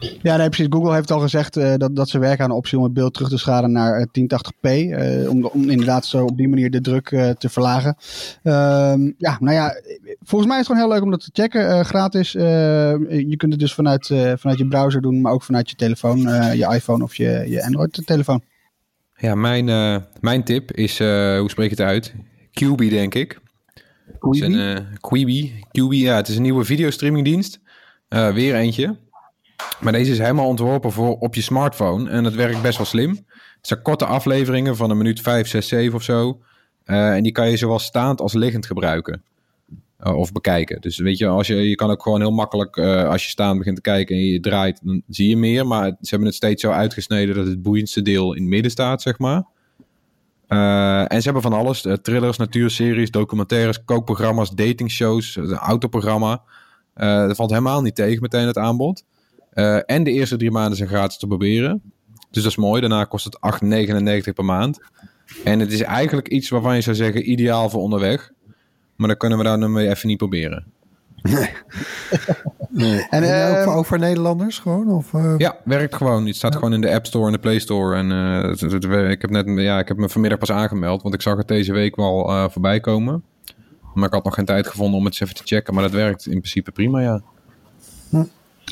Ja, 0.00 0.36
nee, 0.36 0.48
precies. 0.48 0.66
Google 0.70 0.94
heeft 0.94 1.10
al 1.10 1.20
gezegd 1.20 1.56
uh, 1.56 1.74
dat, 1.76 1.96
dat 1.96 2.08
ze 2.08 2.18
werken 2.18 2.44
aan 2.44 2.50
een 2.50 2.56
optie 2.56 2.78
om 2.78 2.84
het 2.84 2.92
beeld 2.92 3.14
terug 3.14 3.28
te 3.28 3.38
schalen 3.38 3.72
naar 3.72 4.00
uh, 4.00 4.06
1080p. 4.06 4.70
Uh, 4.70 5.30
om, 5.30 5.44
om 5.44 5.70
inderdaad 5.70 6.06
zo 6.06 6.24
op 6.24 6.36
die 6.36 6.48
manier 6.48 6.70
de 6.70 6.80
druk 6.80 7.10
uh, 7.10 7.30
te 7.30 7.48
verlagen. 7.48 7.96
Ehm, 8.42 9.10
ja, 9.18 9.36
nou 9.40 9.52
ja, 9.52 9.80
volgens 10.22 10.50
mij 10.50 10.60
is 10.60 10.66
het 10.66 10.66
gewoon 10.66 10.80
heel 10.80 10.88
leuk 10.88 11.02
om 11.02 11.10
dat 11.10 11.24
te 11.24 11.30
checken. 11.32 11.84
gratis. 11.84 12.32
je 12.32 13.34
kunt 13.36 13.52
het 13.52 13.60
dus 13.60 13.74
vanuit, 13.74 14.06
vanuit 14.36 14.58
je 14.58 14.68
browser 14.68 15.02
doen, 15.02 15.20
maar 15.20 15.32
ook 15.32 15.42
vanuit 15.42 15.70
je 15.70 15.76
telefoon, 15.76 16.18
je 16.56 16.68
iPhone 16.74 17.04
of 17.04 17.14
je, 17.14 17.44
je 17.48 17.64
Android-telefoon. 17.64 18.42
Ja, 19.16 19.34
mijn, 19.34 19.64
mijn 20.20 20.44
tip 20.44 20.72
is, 20.72 20.98
hoe 20.98 21.46
spreek 21.46 21.70
je 21.70 21.82
het 21.82 21.86
uit? 21.86 22.14
QB, 22.50 22.76
denk 22.76 23.14
ik. 23.14 23.40
Quibi? 24.18 24.44
Een, 24.44 24.86
Quibi. 25.00 25.64
Quibi, 25.70 26.02
ja, 26.02 26.16
het 26.16 26.28
is 26.28 26.36
een 26.36 26.42
nieuwe 26.42 26.64
videostreamingdienst. 26.64 27.60
weer 28.08 28.54
eentje. 28.54 28.96
Maar 29.80 29.92
deze 29.92 30.12
is 30.12 30.18
helemaal 30.18 30.46
ontworpen 30.46 30.92
voor 30.92 31.18
op 31.18 31.34
je 31.34 31.42
smartphone. 31.42 32.10
En 32.10 32.24
het 32.24 32.34
werkt 32.34 32.62
best 32.62 32.76
wel 32.76 32.86
slim. 32.86 33.10
Het 33.10 33.66
zijn 33.66 33.82
korte 33.82 34.04
afleveringen 34.04 34.76
van 34.76 34.90
een 34.90 34.96
minuut 34.96 35.20
5, 35.20 35.48
6, 35.48 35.68
7 35.68 35.94
of 35.94 36.02
zo. 36.02 36.40
Uh, 36.86 37.14
en 37.14 37.22
die 37.22 37.32
kan 37.32 37.50
je 37.50 37.56
zowel 37.56 37.78
staand 37.78 38.20
als 38.20 38.32
liggend 38.32 38.66
gebruiken. 38.66 39.22
Uh, 40.06 40.16
of 40.16 40.32
bekijken. 40.32 40.80
Dus 40.80 40.98
weet 40.98 41.18
je, 41.18 41.26
als 41.26 41.46
je, 41.46 41.68
je 41.68 41.74
kan 41.74 41.90
ook 41.90 42.02
gewoon 42.02 42.20
heel 42.20 42.30
makkelijk, 42.30 42.76
uh, 42.76 43.08
als 43.08 43.24
je 43.24 43.30
staand 43.30 43.58
begint 43.58 43.76
te 43.76 43.82
kijken 43.82 44.16
en 44.16 44.22
je 44.22 44.40
draait, 44.40 44.80
dan 44.82 45.02
zie 45.08 45.28
je 45.28 45.36
meer. 45.36 45.66
Maar 45.66 45.86
ze 45.88 46.08
hebben 46.08 46.28
het 46.28 46.36
steeds 46.36 46.62
zo 46.62 46.70
uitgesneden 46.70 47.34
dat 47.34 47.46
het 47.46 47.62
boeiendste 47.62 48.02
deel 48.02 48.34
in 48.34 48.42
het 48.42 48.50
midden 48.50 48.70
staat, 48.70 49.02
zeg 49.02 49.18
maar. 49.18 49.44
en 51.06 51.16
ze 51.16 51.24
hebben 51.24 51.42
van 51.42 51.52
alles: 51.52 51.86
thrillers, 52.02 52.36
natuurseries, 52.36 53.10
documentaires, 53.10 53.84
kookprogramma's, 53.84 54.50
datingshows, 54.50 55.36
een 55.36 55.52
autoprogramma. 55.52 56.42
dat 56.94 57.36
valt 57.36 57.50
helemaal 57.50 57.82
niet 57.82 57.94
tegen 57.94 58.22
meteen 58.22 58.46
het 58.46 58.58
aanbod. 58.58 59.04
Uh, 59.54 59.78
en 59.86 60.04
de 60.04 60.10
eerste 60.10 60.36
drie 60.36 60.50
maanden 60.50 60.76
zijn 60.76 60.88
gratis 60.88 61.18
te 61.18 61.26
proberen. 61.26 61.82
Dus 62.30 62.42
dat 62.42 62.52
is 62.52 62.56
mooi. 62.56 62.80
Daarna 62.80 63.04
kost 63.04 63.24
het 63.24 63.38
8,99 64.26 64.32
per 64.34 64.44
maand. 64.44 64.80
En 65.44 65.58
het 65.60 65.72
is 65.72 65.80
eigenlijk 65.80 66.28
iets 66.28 66.48
waarvan 66.48 66.74
je 66.74 66.80
zou 66.80 66.96
zeggen 66.96 67.30
ideaal 67.30 67.70
voor 67.70 67.80
onderweg. 67.80 68.30
Maar 68.96 69.08
dan 69.08 69.16
kunnen 69.16 69.38
we 69.38 69.44
daar 69.44 69.58
nu 69.58 69.78
even 69.78 70.08
niet 70.08 70.18
proberen. 70.18 70.64
Nee. 71.22 71.50
nee. 72.68 73.06
En, 73.10 73.22
en 73.22 73.68
uh, 73.68 73.76
ook 73.76 73.86
voor 73.86 73.98
Nederlanders 73.98 74.58
gewoon? 74.58 74.90
Of, 74.90 75.12
uh... 75.12 75.34
Ja, 75.36 75.56
werkt 75.64 75.94
gewoon. 75.94 76.26
Het 76.26 76.36
staat 76.36 76.52
ja. 76.52 76.58
gewoon 76.58 76.74
in 76.74 76.80
de 76.80 76.94
App 76.94 77.06
Store 77.06 77.26
en 77.26 77.32
de 77.32 77.38
Play 77.38 77.58
Store. 77.58 77.96
En 77.96 78.10
uh, 78.10 78.42
het, 78.42 78.60
het, 78.60 78.84
ik, 78.84 79.20
heb 79.20 79.30
net, 79.30 79.46
ja, 79.46 79.78
ik 79.78 79.88
heb 79.88 79.96
me 79.96 80.08
vanmiddag 80.08 80.38
pas 80.38 80.52
aangemeld, 80.52 81.02
want 81.02 81.14
ik 81.14 81.22
zag 81.22 81.36
het 81.36 81.48
deze 81.48 81.72
week 81.72 81.96
wel 81.96 82.48
voorbij 82.50 82.80
komen. 82.80 83.24
Maar 83.94 84.06
ik 84.06 84.14
had 84.14 84.24
nog 84.24 84.34
geen 84.34 84.44
tijd 84.44 84.66
gevonden 84.66 84.98
om 84.98 85.04
het 85.04 85.12
eens 85.12 85.22
even 85.22 85.34
te 85.34 85.54
checken. 85.54 85.74
Maar 85.74 85.82
dat 85.82 85.92
werkt 85.92 86.26
in 86.26 86.38
principe 86.38 86.72
prima, 86.72 87.00
ja. 87.00 87.22
Hm. 88.10 88.24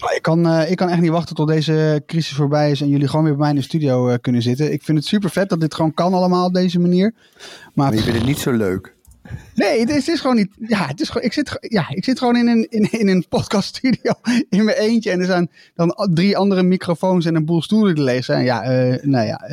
Ik 0.02 0.22
kan, 0.22 0.46
uh, 0.46 0.70
ik 0.70 0.76
kan 0.76 0.88
echt 0.88 1.00
niet 1.00 1.10
wachten 1.10 1.34
tot 1.34 1.48
deze 1.48 2.02
crisis 2.06 2.36
voorbij 2.36 2.70
is 2.70 2.80
en 2.80 2.88
jullie 2.88 3.08
gewoon 3.08 3.24
weer 3.24 3.32
bij 3.32 3.40
mij 3.40 3.50
in 3.50 3.56
de 3.56 3.62
studio 3.62 4.08
uh, 4.08 4.14
kunnen 4.20 4.42
zitten. 4.42 4.72
Ik 4.72 4.82
vind 4.82 4.98
het 4.98 5.06
super 5.06 5.30
vet 5.30 5.48
dat 5.48 5.60
dit 5.60 5.74
gewoon 5.74 5.94
kan 5.94 6.14
allemaal 6.14 6.46
op 6.46 6.54
deze 6.54 6.78
manier. 6.78 7.14
Maar, 7.14 7.70
maar 7.74 7.94
je 7.94 8.02
vindt 8.02 8.18
het 8.18 8.26
niet 8.26 8.38
zo 8.38 8.52
leuk. 8.52 8.96
Nee, 9.54 9.80
het 9.80 9.88
is, 9.90 9.96
het 9.96 10.08
is 10.08 10.20
gewoon 10.20 10.36
niet. 10.36 10.50
Ja, 10.58 10.86
het 10.86 11.00
is 11.00 11.08
gewoon, 11.08 11.26
ik, 11.26 11.32
zit, 11.32 11.58
ja, 11.60 11.88
ik 11.88 12.04
zit 12.04 12.18
gewoon 12.18 12.36
in 12.36 12.48
een, 12.48 12.66
in, 12.70 12.90
in 12.90 13.08
een 13.08 13.24
podcaststudio 13.28 14.12
in 14.50 14.64
mijn 14.64 14.76
eentje. 14.76 15.10
En 15.10 15.20
er 15.20 15.26
zijn 15.26 15.50
dan 15.74 16.08
drie 16.12 16.36
andere 16.36 16.62
microfoons 16.62 17.26
en 17.26 17.34
een 17.34 17.44
boel 17.44 17.62
stoelen 17.62 17.94
die 17.94 18.04
leeg 18.04 18.24
zijn. 18.24 18.44
Ja, 18.44 18.62
uh, 18.62 19.02
nou 19.02 19.26
ja. 19.26 19.48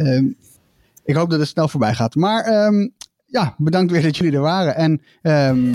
ik 1.06 1.16
hoop 1.16 1.30
dat 1.30 1.40
het 1.40 1.48
snel 1.48 1.68
voorbij 1.68 1.94
gaat. 1.94 2.16
Maar 2.16 2.66
um, 2.66 2.94
ja, 3.26 3.54
bedankt 3.58 3.92
weer 3.92 4.02
dat 4.02 4.18
jullie 4.18 4.34
er 4.34 4.42
waren. 4.42 4.76
En 4.76 5.02
um, 5.22 5.74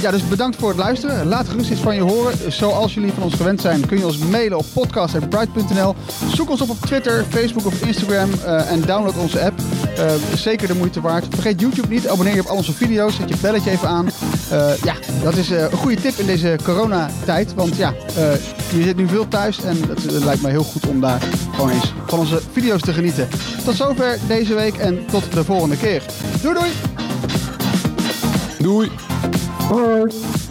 ja, 0.00 0.10
dus 0.10 0.28
bedankt 0.28 0.56
voor 0.56 0.68
het 0.68 0.78
luisteren. 0.78 1.26
Laat 1.26 1.48
gerust 1.48 1.70
iets 1.70 1.80
van 1.80 1.94
je 1.94 2.00
horen. 2.00 2.52
Zoals 2.52 2.94
jullie 2.94 3.12
van 3.12 3.22
ons 3.22 3.34
gewend 3.34 3.60
zijn, 3.60 3.86
kun 3.86 3.98
je 3.98 4.06
ons 4.06 4.18
mailen 4.18 4.58
op 4.58 4.64
podcast.bright.nl. 4.72 5.94
Zoek 6.32 6.50
ons 6.50 6.60
op 6.60 6.70
op 6.70 6.80
Twitter, 6.80 7.24
Facebook 7.28 7.66
of 7.66 7.86
Instagram 7.86 8.30
uh, 8.30 8.70
en 8.70 8.80
download 8.80 9.16
onze 9.16 9.40
app. 9.40 9.60
Uh, 9.98 10.12
zeker 10.34 10.68
de 10.68 10.74
moeite 10.74 11.00
waard. 11.00 11.26
Vergeet 11.30 11.60
YouTube 11.60 11.88
niet. 11.88 12.08
Abonneer 12.08 12.34
je 12.34 12.40
op 12.40 12.46
al 12.46 12.56
onze 12.56 12.72
video's. 12.72 13.16
Zet 13.16 13.28
je 13.28 13.36
belletje 13.40 13.70
even 13.70 13.88
aan. 13.88 14.06
Uh, 14.52 14.76
ja, 14.82 14.94
dat 15.22 15.36
is 15.36 15.50
een 15.50 15.72
goede 15.72 16.00
tip 16.00 16.18
in 16.18 16.26
deze 16.26 16.58
coronatijd. 16.62 17.54
Want 17.54 17.76
ja, 17.76 17.94
je 18.72 18.82
zit 18.82 18.96
nu 18.96 19.08
veel 19.08 19.28
thuis 19.28 19.62
en 19.62 19.76
het 19.88 20.24
lijkt 20.24 20.42
mij 20.42 20.50
heel 20.50 20.62
goed 20.62 20.86
om 20.86 21.00
daar 21.00 21.22
gewoon 21.54 21.70
eens 21.70 21.92
van 22.06 22.18
onze 22.18 22.40
video's 22.52 22.80
te 22.80 22.92
genieten. 22.92 23.28
Tot 23.64 23.74
zover 23.74 24.18
deze 24.26 24.54
week 24.54 24.76
en 24.76 25.06
tot 25.06 25.32
de 25.32 25.44
volgende 25.44 25.76
keer. 25.76 26.02
Doei 26.42 26.49
doei! 26.54 26.72
Doei! 28.60 28.90
Hoi! 29.70 30.49